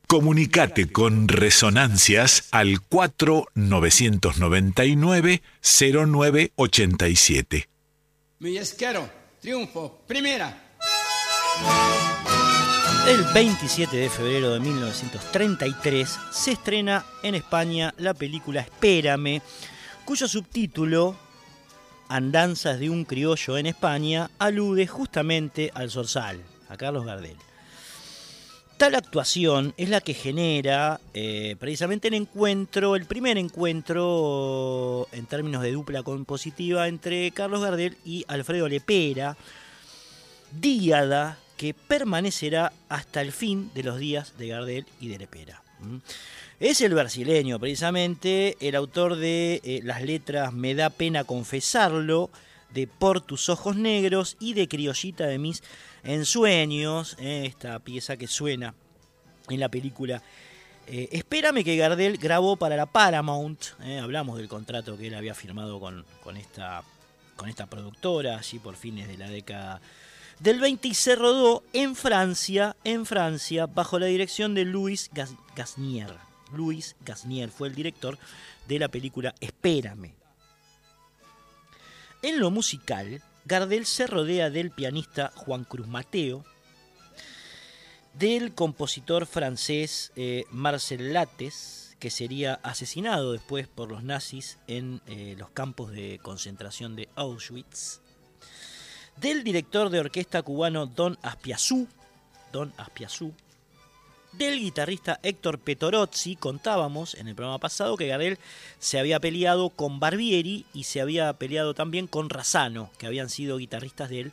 [0.06, 7.71] Comunicate con Resonancias al 4999 0987
[8.42, 9.08] Millesquero,
[9.40, 10.74] triunfo, primera.
[13.06, 19.40] El 27 de febrero de 1933 se estrena en España la película Espérame,
[20.04, 21.14] cuyo subtítulo
[22.08, 27.36] Andanzas de un criollo en España alude justamente al zorzal, a Carlos Gardel.
[28.82, 35.62] Tal actuación es la que genera eh, precisamente el encuentro, el primer encuentro en términos
[35.62, 39.36] de dupla compositiva entre Carlos Gardel y Alfredo Lepera,
[40.60, 45.62] díada que permanecerá hasta el fin de los días de Gardel y de Lepera.
[46.58, 52.30] Es el brasileño, precisamente, el autor de eh, las letras Me da pena confesarlo,
[52.74, 55.62] de Por tus ojos negros y de Criollita de mis
[56.04, 58.74] ensueños, eh, esta pieza que suena
[59.48, 60.22] en la película.
[60.86, 65.34] Eh, espérame que Gardel grabó para la Paramount, eh, hablamos del contrato que él había
[65.34, 66.82] firmado con, con, esta,
[67.36, 69.80] con esta productora, allí por fines de la década
[70.40, 75.08] del 20 y se rodó en Francia, en Francia, bajo la dirección de Louis
[75.54, 76.16] Gasnier.
[76.52, 78.18] Louis Gasnier fue el director
[78.66, 80.14] de la película Espérame.
[82.22, 86.44] En lo musical, Gardel se rodea del pianista Juan Cruz Mateo,
[88.14, 95.34] del compositor francés eh, Marcel Lattes, que sería asesinado después por los nazis en eh,
[95.38, 98.00] los campos de concentración de Auschwitz,
[99.16, 101.88] del director de orquesta cubano Don Aspiazú,
[102.52, 103.32] Don Aspiazú,
[104.32, 106.36] del guitarrista Héctor Petorozzi.
[106.36, 108.38] Contábamos en el programa pasado que Gardel
[108.78, 113.58] se había peleado con Barbieri y se había peleado también con Razano, que habían sido
[113.58, 114.32] guitarristas de él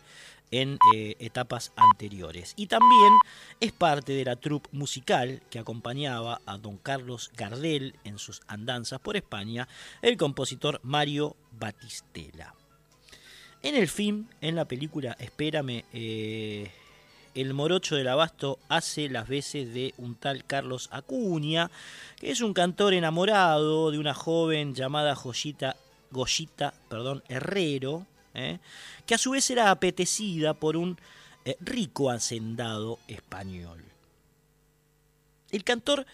[0.52, 2.54] en eh, etapas anteriores.
[2.56, 3.14] Y también
[3.60, 9.00] es parte de la troupe musical que acompañaba a don Carlos Gardel en sus andanzas
[9.00, 9.68] por España,
[10.02, 12.56] el compositor Mario Batistela.
[13.62, 16.72] En el film, en la película Espérame, eh,
[17.40, 21.72] el morocho del abasto hace las veces de un tal Carlos Acuña,
[22.18, 25.76] que es un cantor enamorado de una joven llamada Joyita,
[26.12, 28.60] Goyita perdón, Herrero, ¿eh?
[29.06, 30.98] que a su vez era apetecida por un
[31.46, 33.84] eh, rico hacendado español.
[35.52, 36.06] El cantor,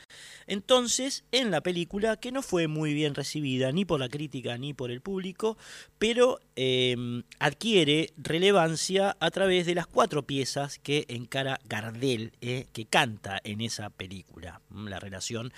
[0.47, 4.73] entonces, en la película, que no fue muy bien recibida ni por la crítica ni
[4.73, 5.57] por el público,
[5.99, 12.85] pero em, adquiere relevancia a través de las cuatro piezas que encara Gardel, eh, que
[12.85, 14.61] canta en esa película.
[14.69, 15.51] Mm, la relación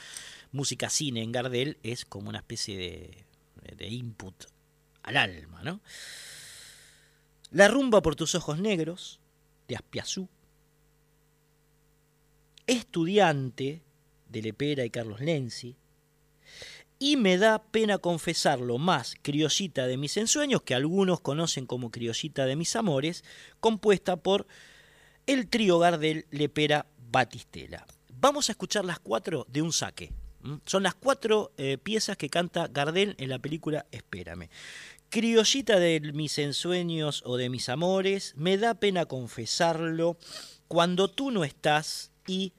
[0.52, 3.26] música-cine en Gardel es como una especie de,
[3.76, 4.46] de input
[5.04, 5.82] al alma, ¿no?
[7.52, 9.20] La rumba por tus ojos negros,
[9.68, 10.30] de Aspiazú,
[12.68, 13.82] estudiante
[14.30, 15.78] de Lepera y Carlos Lenzi,
[17.00, 22.46] y me da pena confesarlo más, Criollita de mis ensueños, que algunos conocen como Criollita
[22.46, 23.24] de mis amores,
[23.60, 24.48] compuesta por
[25.28, 27.86] el trío Gardel Lepera Batistela.
[28.20, 30.12] Vamos a escuchar las cuatro de un saque.
[30.66, 34.50] Son las cuatro eh, piezas que canta Gardel en la película Espérame.
[35.10, 40.18] Criollita de mis ensueños o de mis amores, me da pena confesarlo,
[40.68, 42.54] cuando tú no estás y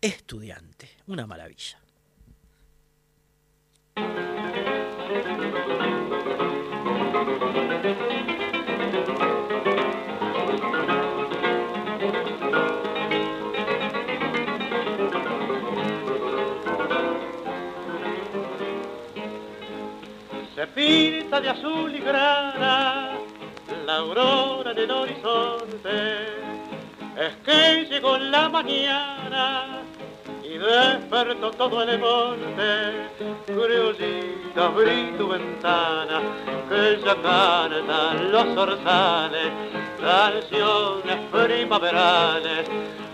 [0.00, 0.90] estudiante.
[1.06, 1.78] Una maravilla.
[20.54, 23.18] Se pinta de azul y grana
[23.86, 26.53] la aurora en el horizonte.
[27.16, 29.82] Es que llegó la mañana
[30.42, 33.08] y despertó todo el monte.
[33.46, 36.20] Criollita, abrí tu ventana,
[36.68, 39.52] que ya cantan los orzales,
[40.00, 42.68] canciones primaverales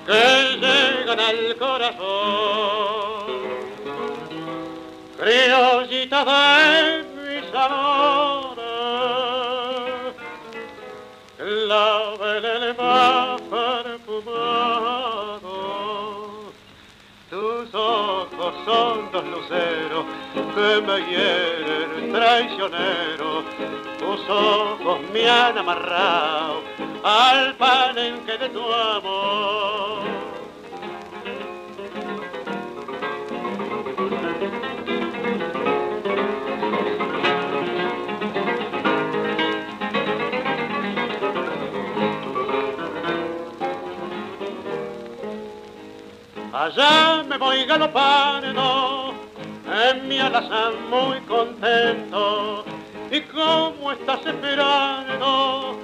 [0.06, 2.80] que llegan al corazón.
[5.18, 8.60] Criollita de mis amores,
[11.38, 13.40] la el más
[17.30, 20.04] Tus ojos son dos luceros
[20.54, 23.42] que me hieren traicionero.
[23.98, 26.62] Tus ojos me han amarrado
[27.02, 30.29] al palenque de tu amor.
[46.60, 49.14] Allá me voy galopando,
[49.66, 52.66] en mi alazán muy contento.
[53.10, 55.78] ¿Y cómo estás esperando?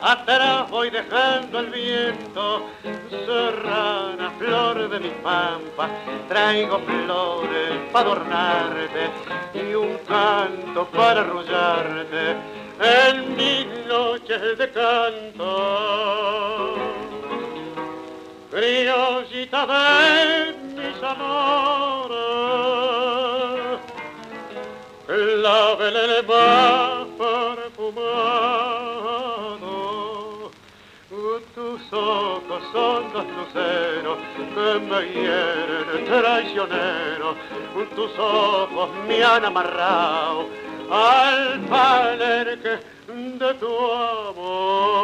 [0.00, 2.66] Atrás voy dejando el viento,
[3.10, 5.90] serrana, flor de mi pampa,
[6.30, 9.10] traigo flores para adornarte
[9.52, 12.36] y un canto para arrullarte
[12.80, 16.22] en mis noches de canto
[18.52, 22.20] criollita de mis amores,
[25.08, 28.12] la velele más perfumado.
[31.54, 37.28] Tus ojos son dos luceros que me hieren traicionero,
[37.94, 40.46] tus ojos me han amarrado
[40.90, 45.02] al palenque de tu amor.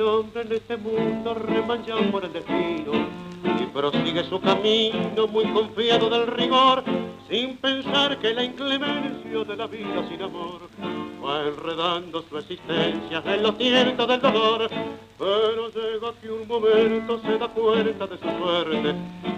[0.00, 6.10] El hombre en este mundo remanchado por el destino y prosigue su camino muy confiado
[6.10, 6.84] del rigor
[7.28, 10.62] sin pensar que la inclemencia de la vida sin amor
[11.24, 14.68] va enredando su existencia en los tientos del dolor.
[15.18, 18.94] Pero llega que un momento se da cuenta de su suerte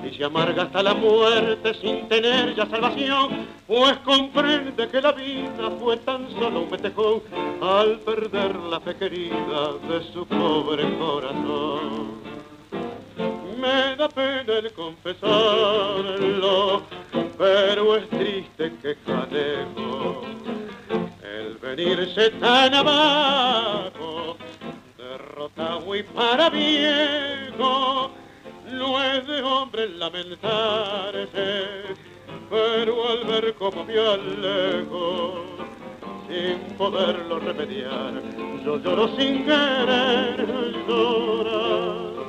[0.08, 5.70] y se amarga hasta la muerte sin tener ya salvación, pues comprende que la vida
[5.80, 7.22] fue tan solo un metejón
[7.60, 12.31] al perder la fe querida de su pobre corazón
[13.62, 15.32] me da pena el confesarlo,
[17.38, 20.22] pero es triste que canejo
[21.22, 24.36] el venirse tan abajo,
[24.98, 28.10] derrotado y para viejo,
[28.72, 31.68] no es de hombre lamentarse,
[32.50, 35.44] pero al ver como me alejo,
[36.28, 38.20] sin poderlo remediar,
[38.64, 40.48] yo lloro sin querer
[40.88, 42.21] llorar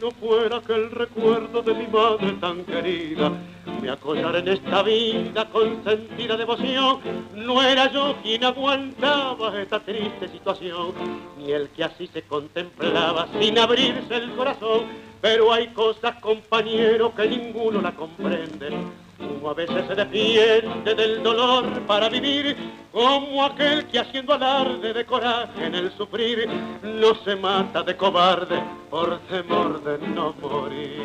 [0.00, 3.32] no fuera aquel recuerdo de mi madre tan querida,
[3.80, 7.00] me acollar en esta vida con sentida devoción,
[7.34, 10.92] no era yo quien aguantaba esta triste situación,
[11.38, 14.84] ni el que así se contemplaba sin abrirse el corazón,
[15.20, 18.70] pero hay cosas, compañero, que ninguno la comprende
[19.18, 22.56] como a veces se defiende del dolor para vivir,
[22.92, 26.48] como aquel que haciendo alarde de coraje en el sufrir,
[26.82, 31.02] no se mata de cobarde por temor de no morir.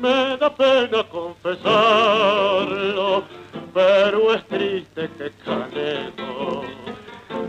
[0.00, 3.24] Me da pena confesarlo,
[3.72, 6.64] pero es triste que canejo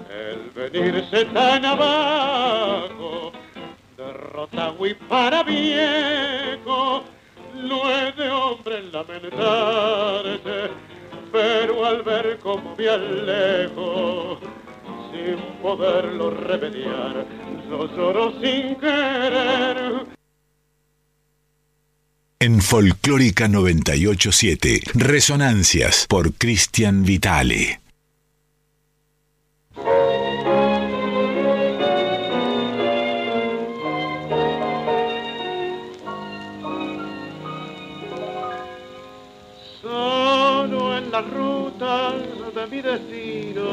[0.09, 3.33] el venirse tan abajo,
[3.97, 7.03] derrotado y para viejo,
[7.55, 10.71] no es de hombre lamentarse,
[11.31, 14.39] pero al ver cómo me alejo,
[15.11, 17.25] sin poderlo remediar,
[17.69, 20.05] yo lloro sin querer.
[22.39, 27.84] En Folclórica 987, Resonancias por Cristian Vitale.
[42.69, 43.69] Mi destino,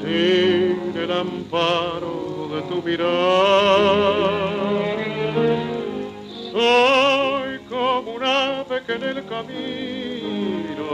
[0.00, 3.08] sin el amparo de tu mirar.
[6.52, 10.88] Soy como un ave que en el camino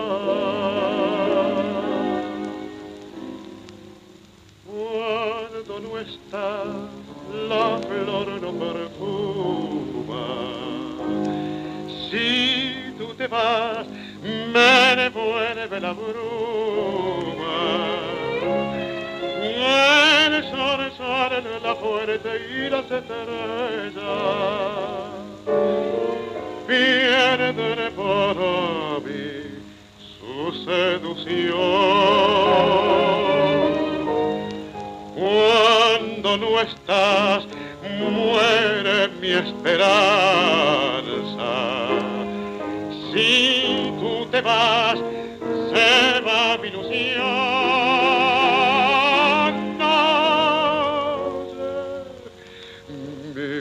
[4.67, 6.65] cuando no está
[7.49, 10.27] la flor no perfuma.
[12.11, 13.87] Si tú te vas,
[14.23, 16.13] me devuelve la bruma.
[19.45, 24.03] El sol sale en la fuerte y las estrellas
[26.67, 28.37] pierden por
[29.03, 29.61] mí
[30.19, 33.32] su seducción.
[35.33, 37.47] Cuando no estás,
[37.99, 39.89] muere mi esperanza.
[43.11, 44.99] Si tú te vas,
[45.73, 47.33] se va mi ilusión.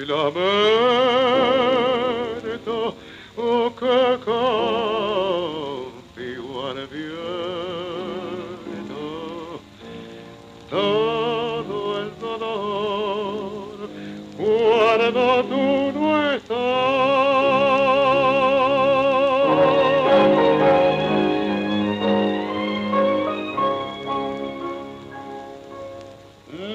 [0.08, 0.91] No mi
[15.12, 16.58] cuando tú no estás.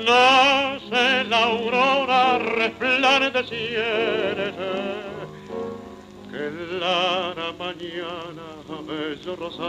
[0.05, 4.53] Nace la aurora resplandeciente
[6.31, 6.51] que
[6.81, 8.47] la mañana
[8.87, 9.67] bello rosal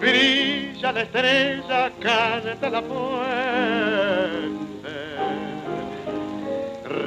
[0.00, 4.67] brilla la estrella, canta la fuente.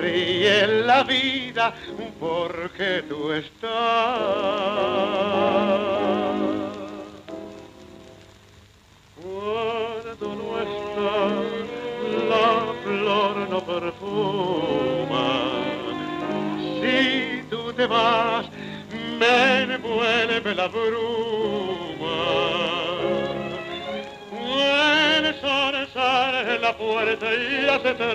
[0.02, 1.76] Ríe la vida
[2.20, 3.72] porque tú estás.
[9.22, 11.34] Cuando no estás,
[12.32, 12.50] la
[12.84, 15.26] flor no perfuma.
[16.82, 18.50] Si tú te vas,
[19.20, 19.36] me
[19.76, 22.71] envuelve la bruma.
[25.42, 28.12] El sol sale en la puerta y las estrellas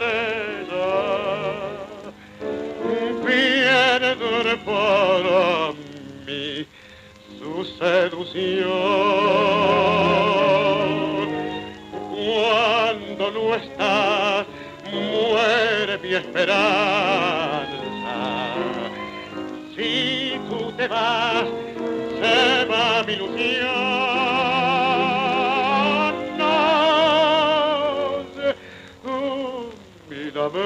[3.25, 5.73] pierden para
[6.25, 6.67] mí
[7.39, 8.71] su seducción.
[12.15, 14.47] Cuando no estás,
[14.93, 17.67] muere mi esperanza.
[19.75, 21.45] Si tú te vas,
[22.21, 24.06] se va mi ilusión.
[30.51, 30.61] Mi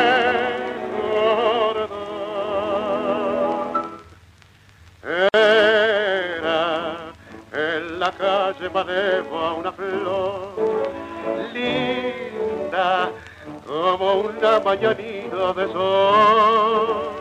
[5.34, 6.62] Era
[7.54, 10.36] en la calle Maneva una flor
[13.66, 17.12] como una mañanita de sol.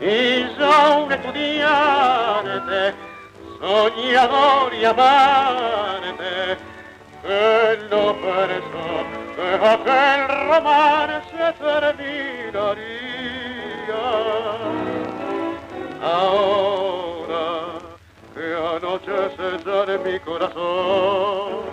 [0.00, 2.94] Y ya un estudiante
[3.60, 6.56] soñador y amante
[7.22, 8.88] que no pensó
[9.34, 12.98] que aquel romance terminaría.
[16.00, 17.48] Ahora
[18.34, 18.46] que
[18.76, 21.64] anochece ya mi corazón,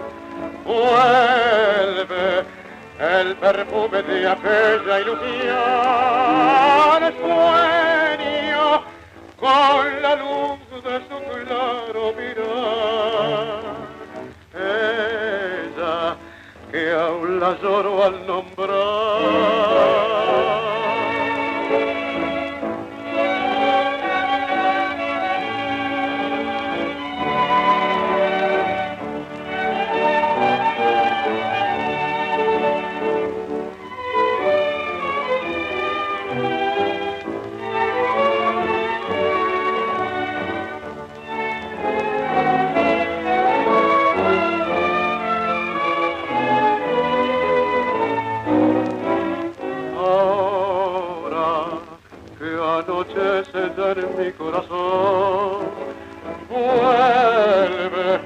[0.65, 2.43] vuelve
[2.99, 5.34] el perfume de aquella ilusión,
[7.22, 8.84] sueño
[9.38, 13.63] con la luz de su claro mirar.
[14.53, 16.15] Ella
[16.72, 20.35] que aún la lloro al nombrar.
[53.38, 55.66] En mi corazón,
[56.49, 58.20] vuelve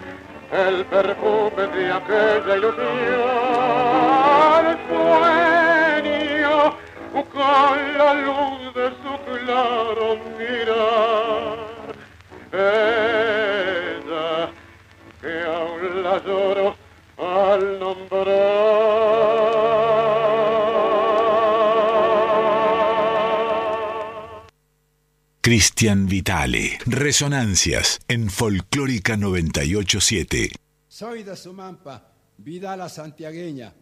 [0.52, 2.88] el perfume de aquella ilusión,
[4.88, 6.76] sueño
[7.34, 11.58] con la luz de su claro mirar.
[12.52, 14.32] Ella
[15.22, 16.76] que aún la lloro
[17.18, 19.49] al nombrar.
[25.50, 26.78] Cristian Vitale.
[26.86, 30.52] Resonancias en Folclórica 987.
[30.88, 33.74] Soy de Sumampa, vida la santiagueña.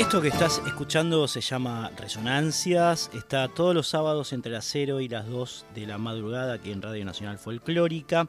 [0.00, 5.08] Esto que estás escuchando se llama Resonancias, está todos los sábados entre las 0 y
[5.10, 8.26] las 2 de la madrugada aquí en Radio Nacional Folclórica.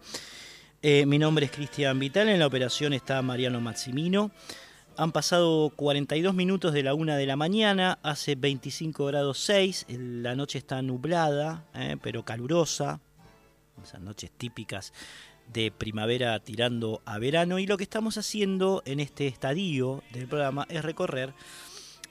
[0.81, 4.29] Eh, mi nombre es Cristian Vital, en la operación está Mariano Maximino.
[4.95, 10.35] Han pasado 42 minutos de la 1 de la mañana, hace 25 grados 6, la
[10.35, 12.99] noche está nublada, eh, pero calurosa,
[13.83, 14.93] esas noches típicas
[15.51, 20.67] de primavera tirando a verano y lo que estamos haciendo en este estadio del programa
[20.69, 21.33] es recorrer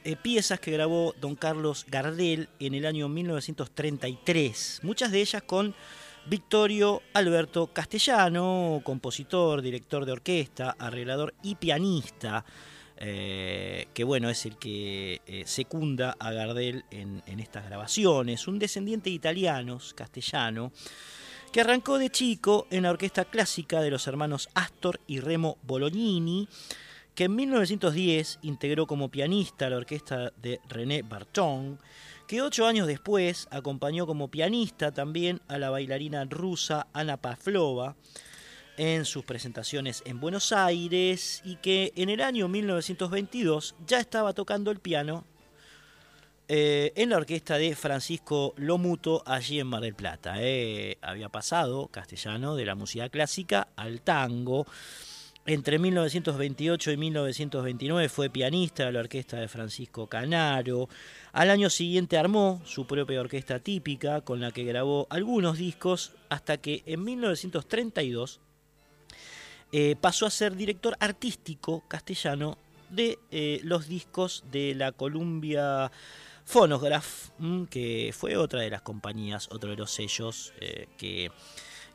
[0.03, 5.73] eh, piezas que grabó don Carlos Gardel en el año 1933, muchas de ellas con
[6.27, 12.45] Victorio Alberto Castellano, compositor, director de orquesta, arreglador y pianista,
[12.97, 18.59] eh, que bueno, es el que eh, secunda a Gardel en, en estas grabaciones, un
[18.59, 20.73] descendiente de italianos, castellano,
[21.53, 26.49] que arrancó de chico en la orquesta clásica de los hermanos Astor y Remo Bolognini,
[27.15, 31.79] que en 1910 integró como pianista la orquesta de René Barton,
[32.27, 37.97] que ocho años después acompañó como pianista también a la bailarina rusa Ana Pavlova
[38.77, 44.71] en sus presentaciones en Buenos Aires y que en el año 1922 ya estaba tocando
[44.71, 45.25] el piano
[46.49, 50.35] eh, en la orquesta de Francisco Lomuto allí en Mar del Plata.
[50.39, 50.99] eh.
[51.01, 54.67] Había pasado castellano de la música clásica al tango.
[55.45, 60.89] Entre 1928 y 1929 fue pianista de la orquesta de Francisco Canaro.
[61.33, 66.59] Al año siguiente armó su propia orquesta típica con la que grabó algunos discos hasta
[66.59, 68.41] que en 1932
[69.75, 72.59] eh, pasó a ser director artístico castellano
[72.91, 75.91] de eh, los discos de la Columbia
[76.45, 81.31] Phonograph, mm, que fue otra de las compañías, otro de los sellos eh, que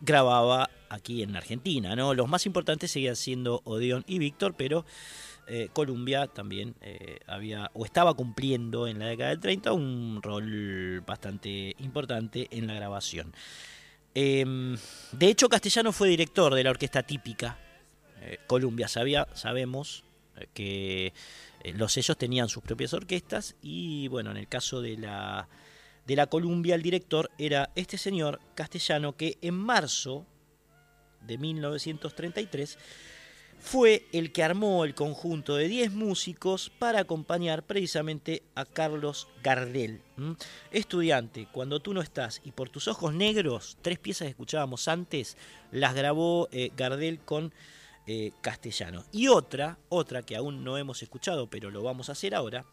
[0.01, 1.95] grababa aquí en Argentina.
[1.95, 2.15] ¿no?
[2.15, 4.85] Los más importantes seguían siendo Odeon y Víctor, pero
[5.71, 6.75] Columbia también
[7.25, 12.73] había o estaba cumpliendo en la década del 30 un rol bastante importante en la
[12.73, 13.33] grabación.
[14.13, 14.75] Em,
[15.13, 17.57] de hecho, Castellano fue director de la orquesta típica.
[18.27, 20.03] Eh, Columbia sabía, sabemos
[20.53, 21.13] que
[21.73, 25.47] los sellos tenían sus propias orquestas y bueno, en el caso de la
[26.07, 30.25] de la Columbia el director era este señor castellano que en marzo
[31.21, 32.77] de 1933
[33.59, 40.01] fue el que armó el conjunto de 10 músicos para acompañar precisamente a Carlos Gardel.
[40.71, 45.35] Estudiante, cuando tú no estás y por tus ojos negros, tres piezas que escuchábamos antes,
[45.71, 47.51] las grabó eh, Gardel con
[48.09, 49.03] eh, castellano.
[49.11, 52.65] Y otra, otra que aún no hemos escuchado, pero lo vamos a hacer ahora,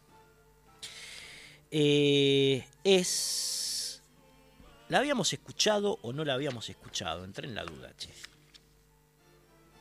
[1.71, 4.01] eh, es...
[4.87, 7.25] ¿La habíamos escuchado o no la habíamos escuchado?
[7.25, 8.11] Entré en la duda, che.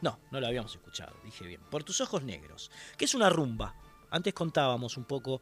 [0.01, 1.61] No, no la habíamos escuchado, dije bien.
[1.71, 3.77] Por tus ojos negros, que es una rumba.
[4.11, 5.41] Antes contábamos un poco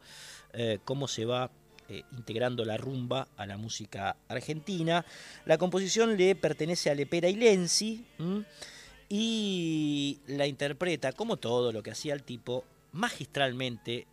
[0.51, 1.49] eh, cómo se va
[2.11, 5.05] integrando la rumba a la música argentina.
[5.45, 8.05] La composición le pertenece a Lepera y Lenzi
[9.15, 14.07] y la interpreta, como todo lo que hacía el tipo, magistralmente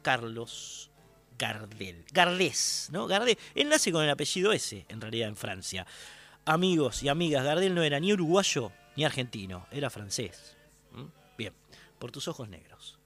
[0.00, 0.92] Carlos
[1.36, 2.04] Gardel.
[2.12, 3.08] Gardés, ¿no?
[3.08, 3.36] Gardel.
[3.56, 5.88] Enlace con el apellido ese, en realidad, en Francia.
[6.44, 10.56] Amigos y amigas, Gardel no era ni uruguayo ni argentino, era francés.
[11.36, 11.52] Bien,
[11.98, 13.00] por tus ojos negros.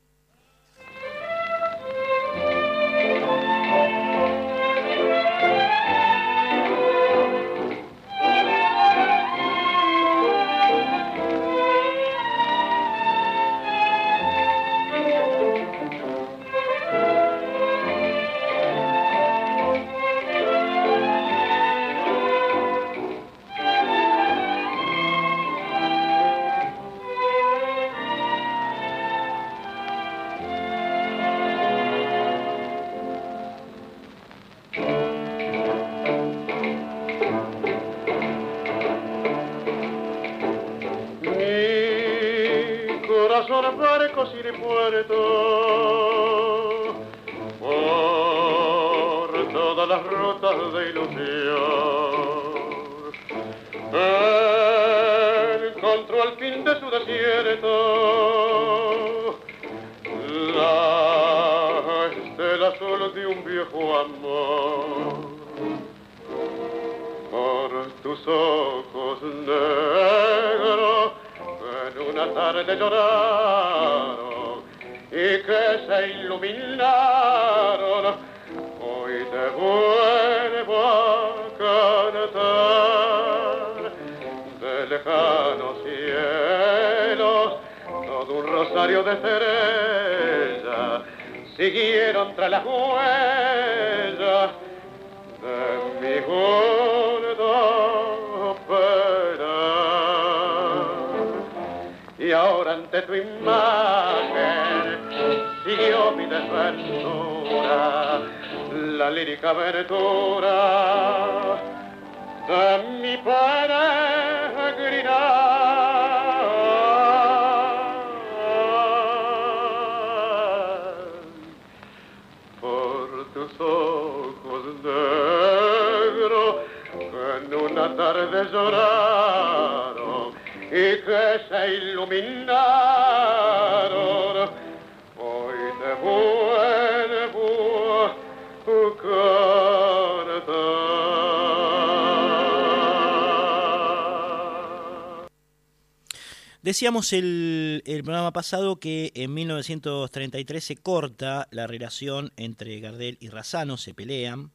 [146.76, 153.30] Decíamos el, el, programa pasado que en 1933 se corta la relación entre Gardel y
[153.30, 154.50] Razano, se pelean.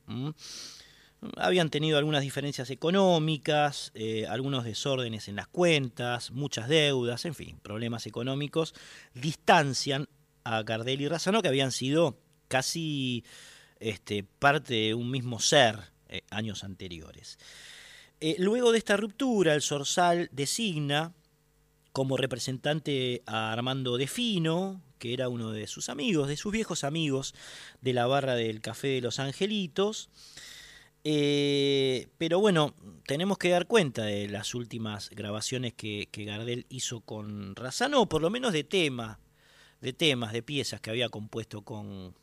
[1.38, 7.57] Habían tenido algunas diferencias económicas, eh, algunos desórdenes en las cuentas, muchas deudas, en fin,
[7.60, 8.76] problemas económicos,
[9.15, 10.07] distancian
[10.43, 13.26] a Gardel y Razano, que habían sido casi
[13.80, 17.39] este, parte de un mismo ser eh, años anteriores.
[18.19, 21.15] Eh, luego de esta ruptura, el Sorsal designa
[21.91, 27.34] como representante a Armando Defino, que era uno de sus amigos, de sus viejos amigos
[27.81, 30.09] de la barra del Café de los Angelitos.
[31.03, 32.76] Eh, pero bueno,
[33.07, 38.30] tenemos que dar cuenta de las últimas grabaciones que, Gardel hizo con Razano, por lo
[38.30, 39.19] menos de tema,
[39.81, 42.13] de temas, de piezas que había compuesto con,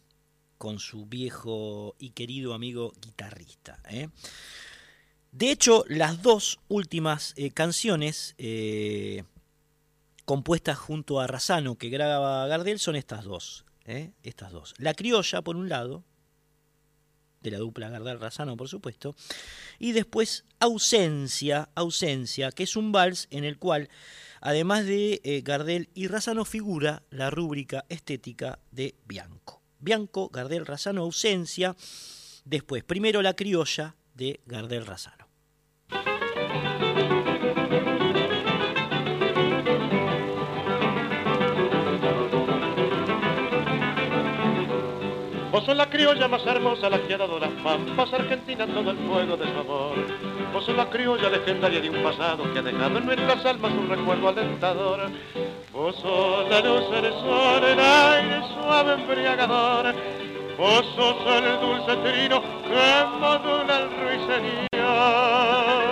[0.56, 3.80] con su viejo y querido amigo guitarrista.
[3.90, 4.08] ¿eh?
[5.32, 8.36] De hecho, las dos últimas eh, canciones
[10.28, 13.64] compuestas junto a Razano que graba Gardel son estas dos.
[14.22, 14.74] Estas dos.
[14.76, 16.04] La criolla, por un lado,
[17.40, 19.16] de la dupla Gardel Razano, por supuesto,
[19.78, 23.88] y después Ausencia, Ausencia, que es un vals en el cual,
[24.42, 29.62] además de Gardel y Razano, figura la rúbrica estética de Bianco.
[29.78, 31.74] Bianco, Gardel Razano, ausencia.
[32.44, 35.27] Después, primero la criolla de Gardel Razano.
[45.68, 48.96] Vos sos la criolla más hermosa, la que ha dado las pampas Argentina todo el
[49.06, 49.96] fuego de su amor.
[50.50, 53.86] Vos sos la criolla legendaria de un pasado que ha dejado en nuestras almas un
[53.86, 55.10] recuerdo alentador.
[55.70, 59.94] Vos sos la luz, el sol, el aire suave embriagador.
[60.56, 65.87] Vos sos el dulce trino que modula el ruiseñor.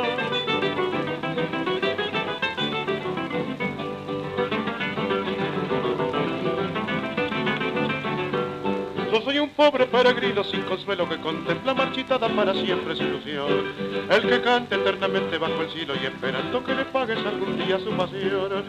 [9.56, 13.72] Pobre peregrino sin consuelo que contempla marchitada para siempre su ilusión.
[14.10, 17.90] El que canta eternamente bajo el cielo y esperando que le pagues algún día su
[17.96, 18.64] pasión.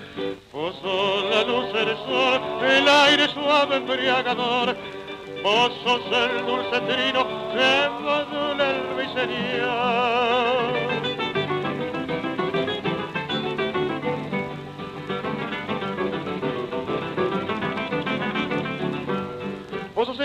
[0.54, 4.76] Vos sos la luz, el sol, el aire suave embriagador.
[5.44, 10.87] Vos sos el dulce trino que modula el ruiseñor.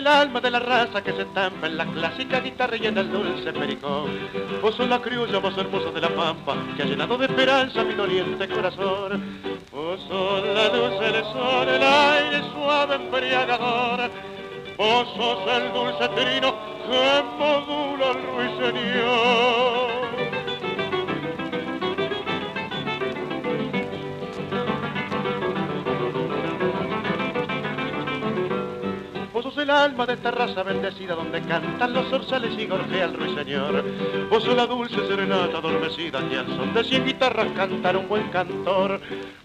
[0.02, 3.52] El alma de la raza que se estampa en la clásica guitarra y el dulce
[3.52, 4.10] pericón.
[4.60, 7.94] Vos sos la criolla más hermosa de la pampa que ha llenado de esperanza mi
[7.94, 9.40] doliente corazón.
[9.70, 14.10] Vos sos la luz, el sol, el aire suave embriagador.
[14.76, 16.52] Vos sos el dulce trino
[16.84, 20.01] que modula el ruiseñor.
[29.72, 33.84] Alma de esta raza bendecida donde cantan los orzales y gorjea el ruiseñor.
[34.28, 39.00] Vos la dulce serenata adormecida que al son de cien guitarras cantar un buen cantor.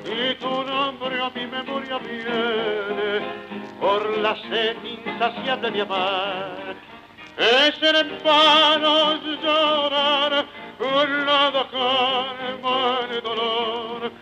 [0.04, 3.20] y tu nombre a mi memoria viene,
[3.80, 6.76] por la sed insaciable de amar.
[7.38, 10.46] Es en vano llorar,
[11.26, 14.12] nada calma el dolor,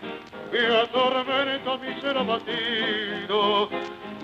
[0.51, 3.69] que atormenta mi ser abatido,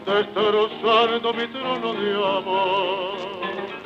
[0.05, 3.80] destrozando mi trono de amor.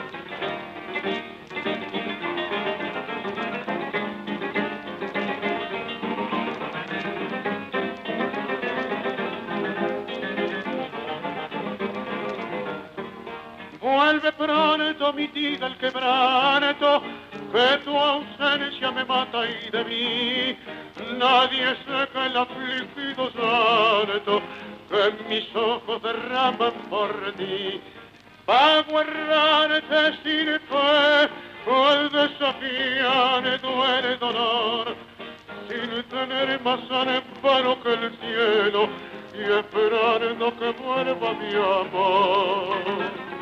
[13.95, 17.01] Vuelve pronto mi tida el quebranto,
[17.53, 20.57] que tu ausencia me mata y de mí
[21.17, 24.41] nadie seca el afligido llanto
[24.89, 27.79] que mis ojos derraman por ti.
[28.45, 31.29] Pago errarte sin fe,
[31.71, 34.93] al desafiar duele dolor,
[35.69, 38.89] sin tener más amparo que el cielo
[39.33, 43.34] y esperando que vuelva mi amor.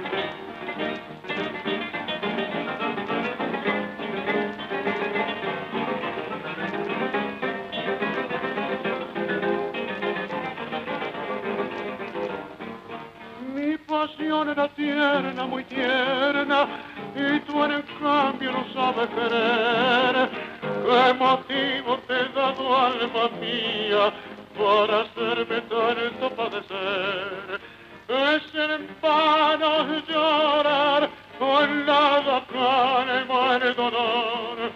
[14.07, 16.67] pasión era tierna, muy tierna,
[17.15, 20.29] y tú en el cambio no sabes querer.
[20.61, 24.11] ¿Qué motivo te he dado, alma mía,
[24.57, 27.61] para hacerme tanto padecer?
[28.09, 31.09] Es en vano llorar,
[31.39, 34.71] con nada calma el dolor,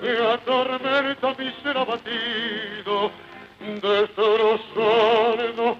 [0.00, 3.12] que atormenta mi ser abatido,
[3.80, 5.76] destrozando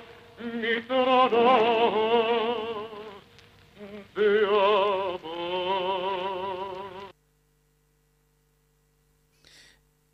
[0.53, 2.66] mi trono
[4.17, 4.47] de.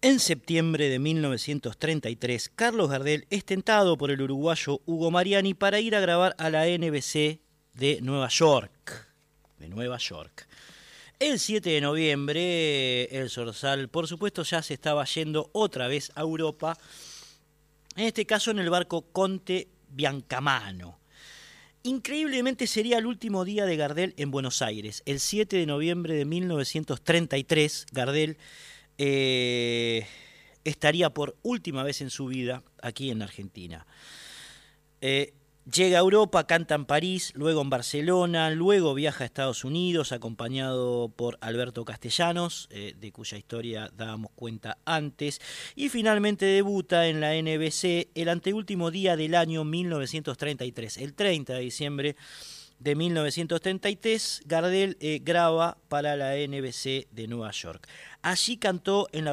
[0.04, 5.94] En septiembre de 1933, Carlos Gardel es tentado por el uruguayo Hugo Mariani para ir
[5.94, 7.38] a grabar a la NBC
[7.74, 9.08] de Nueva York.
[9.58, 10.48] De Nueva York.
[11.20, 16.22] El 7 de noviembre, el Sorsal, por supuesto, ya se estaba yendo otra vez a
[16.22, 16.76] Europa,
[17.94, 21.01] en este caso en el barco Conte Biancamano.
[21.84, 25.02] Increíblemente sería el último día de Gardel en Buenos Aires.
[25.04, 28.36] El 7 de noviembre de 1933, Gardel
[28.98, 30.06] eh,
[30.62, 33.84] estaría por última vez en su vida aquí en Argentina.
[35.00, 35.34] Eh,
[35.70, 41.08] llega a Europa, canta en París, luego en Barcelona, luego viaja a Estados Unidos acompañado
[41.08, 45.40] por Alberto Castellanos, eh, de cuya historia dábamos cuenta antes,
[45.74, 51.60] y finalmente debuta en la NBC el anteúltimo día del año 1933, el 30 de
[51.60, 52.16] diciembre
[52.78, 57.86] de 1933, Gardel graba para la NBC de Nueva York.
[58.22, 59.32] Allí cantó en la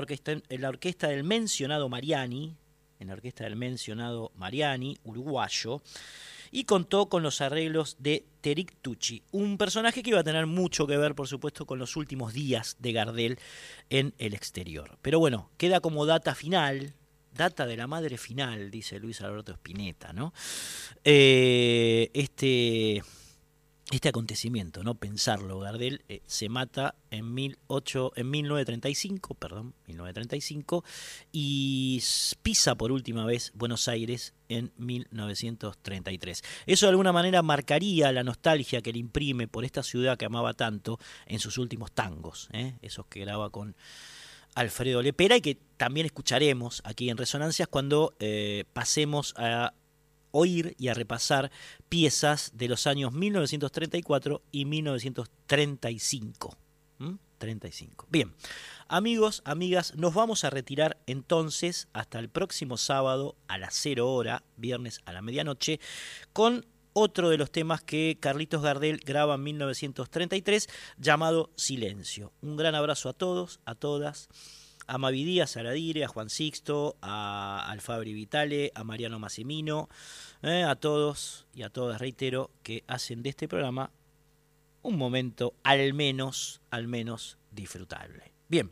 [0.69, 2.55] orquesta del mencionado Mariani,
[2.99, 5.81] en la orquesta del mencionado Mariani, uruguayo,
[6.51, 10.87] y contó con los arreglos de Terik Tucci, un personaje que iba a tener mucho
[10.87, 13.39] que ver, por supuesto, con los últimos días de Gardel
[13.89, 14.97] en el exterior.
[15.01, 16.93] Pero bueno, queda como data final,
[17.33, 20.33] data de la madre final, dice Luis Alberto Spinetta, ¿no?
[21.03, 23.03] Eh, este
[23.91, 24.95] este acontecimiento, ¿no?
[24.95, 30.83] Pensarlo, Gardel eh, se mata en, 18, en 1935, perdón, 1935,
[31.31, 32.01] y
[32.43, 36.43] pisa por última vez Buenos Aires en 1933.
[36.67, 40.53] Eso de alguna manera marcaría la nostalgia que le imprime por esta ciudad que amaba
[40.53, 42.75] tanto en sus últimos tangos, ¿eh?
[42.81, 43.75] esos que graba con
[44.55, 49.73] Alfredo Lepera y que también escucharemos aquí en Resonancias cuando eh, pasemos a
[50.31, 51.51] oír y a repasar
[51.87, 56.57] piezas de los años 1934 y 1935.
[57.39, 58.07] 35.
[58.09, 58.33] Bien,
[58.87, 64.43] amigos, amigas, nos vamos a retirar entonces hasta el próximo sábado a las 0 hora,
[64.57, 65.79] viernes a la medianoche,
[66.33, 72.33] con otro de los temas que Carlitos Gardel graba en 1933, llamado Silencio.
[72.41, 74.27] Un gran abrazo a todos, a todas
[74.89, 79.87] a Mavi Díaz, a Ladire, a Juan Sixto, a Alfabri Vitale, a Mariano Massimino,
[80.41, 83.91] eh, a todos y a todas, reitero, que hacen de este programa
[84.81, 88.33] un momento al menos, al menos disfrutable.
[88.47, 88.71] Bien,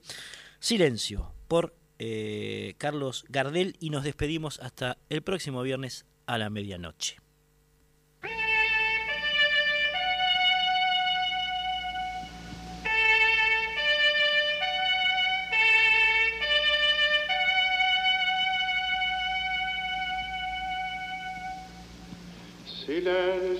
[0.59, 7.17] silencio por eh, Carlos Gardel y nos despedimos hasta el próximo viernes a la medianoche.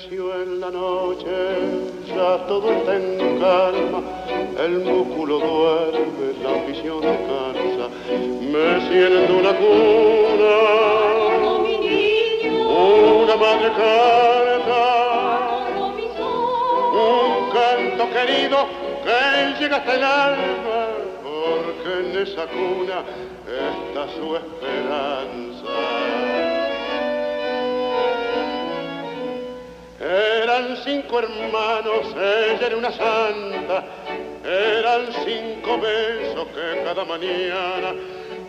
[0.08, 1.26] Silencio en la noche,
[2.08, 4.02] ya todo está en calma,
[4.58, 10.56] el músculo duerme, la visión descansa, me siento una cuna,
[12.70, 14.82] una madre carta,
[16.94, 18.58] un canto querido
[19.04, 20.88] que llega hasta el alma,
[21.24, 23.04] porque en esa cuna
[23.46, 26.27] está su esperanza.
[30.08, 33.84] Eran cinco hermanos, ella era una santa,
[34.46, 37.94] eran cinco besos que cada mañana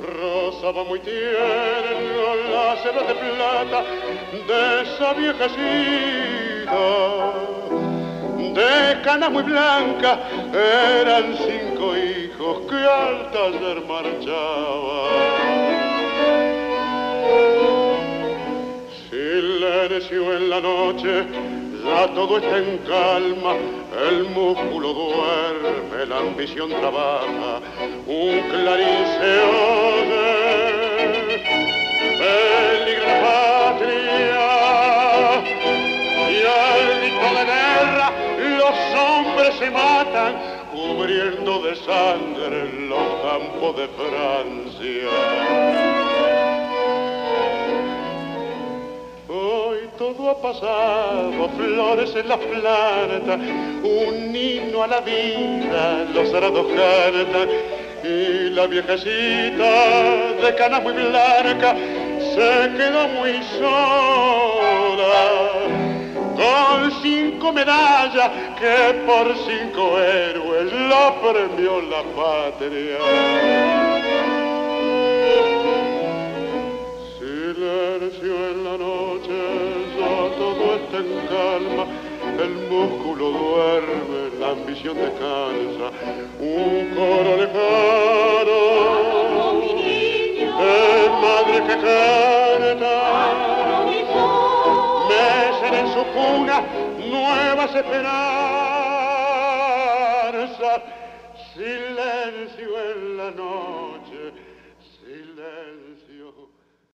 [0.00, 3.82] rozaba muy tierno las hebras de plata
[4.46, 5.58] de esa viejecita.
[8.54, 10.20] De cana muy blanca
[10.52, 15.77] eran cinco hijos que al taller marchaban.
[19.86, 21.24] Silencio en la noche,
[21.84, 23.54] ya todo está en calma,
[24.08, 27.60] el músculo duerme, la ambición trabaja,
[28.06, 29.40] un clarín se
[30.00, 31.44] oye,
[32.18, 34.50] peligra patria,
[36.28, 38.06] y al grito de guerra
[38.58, 40.32] los hombres se matan,
[40.72, 45.97] cubriendo de sangre los campos de Francia.
[49.98, 53.34] Todo ha pasado, flores en la planta,
[53.82, 57.48] un himno a la vida, los arados cantan,
[58.04, 61.74] y la viejecita de cana muy blanca
[62.20, 65.26] se quedó muy sola,
[66.36, 73.97] con cinco medallas que por cinco héroes la premió la patria.
[80.98, 81.84] En calma,
[82.42, 85.92] el músculo duerme, la ambición descansa,
[86.40, 88.60] un coro lejano,
[90.60, 92.96] es madre que canta,
[95.08, 96.56] mecen en su cuna
[97.08, 98.18] nuevas esperanzas,
[101.54, 103.87] silencio en la noche.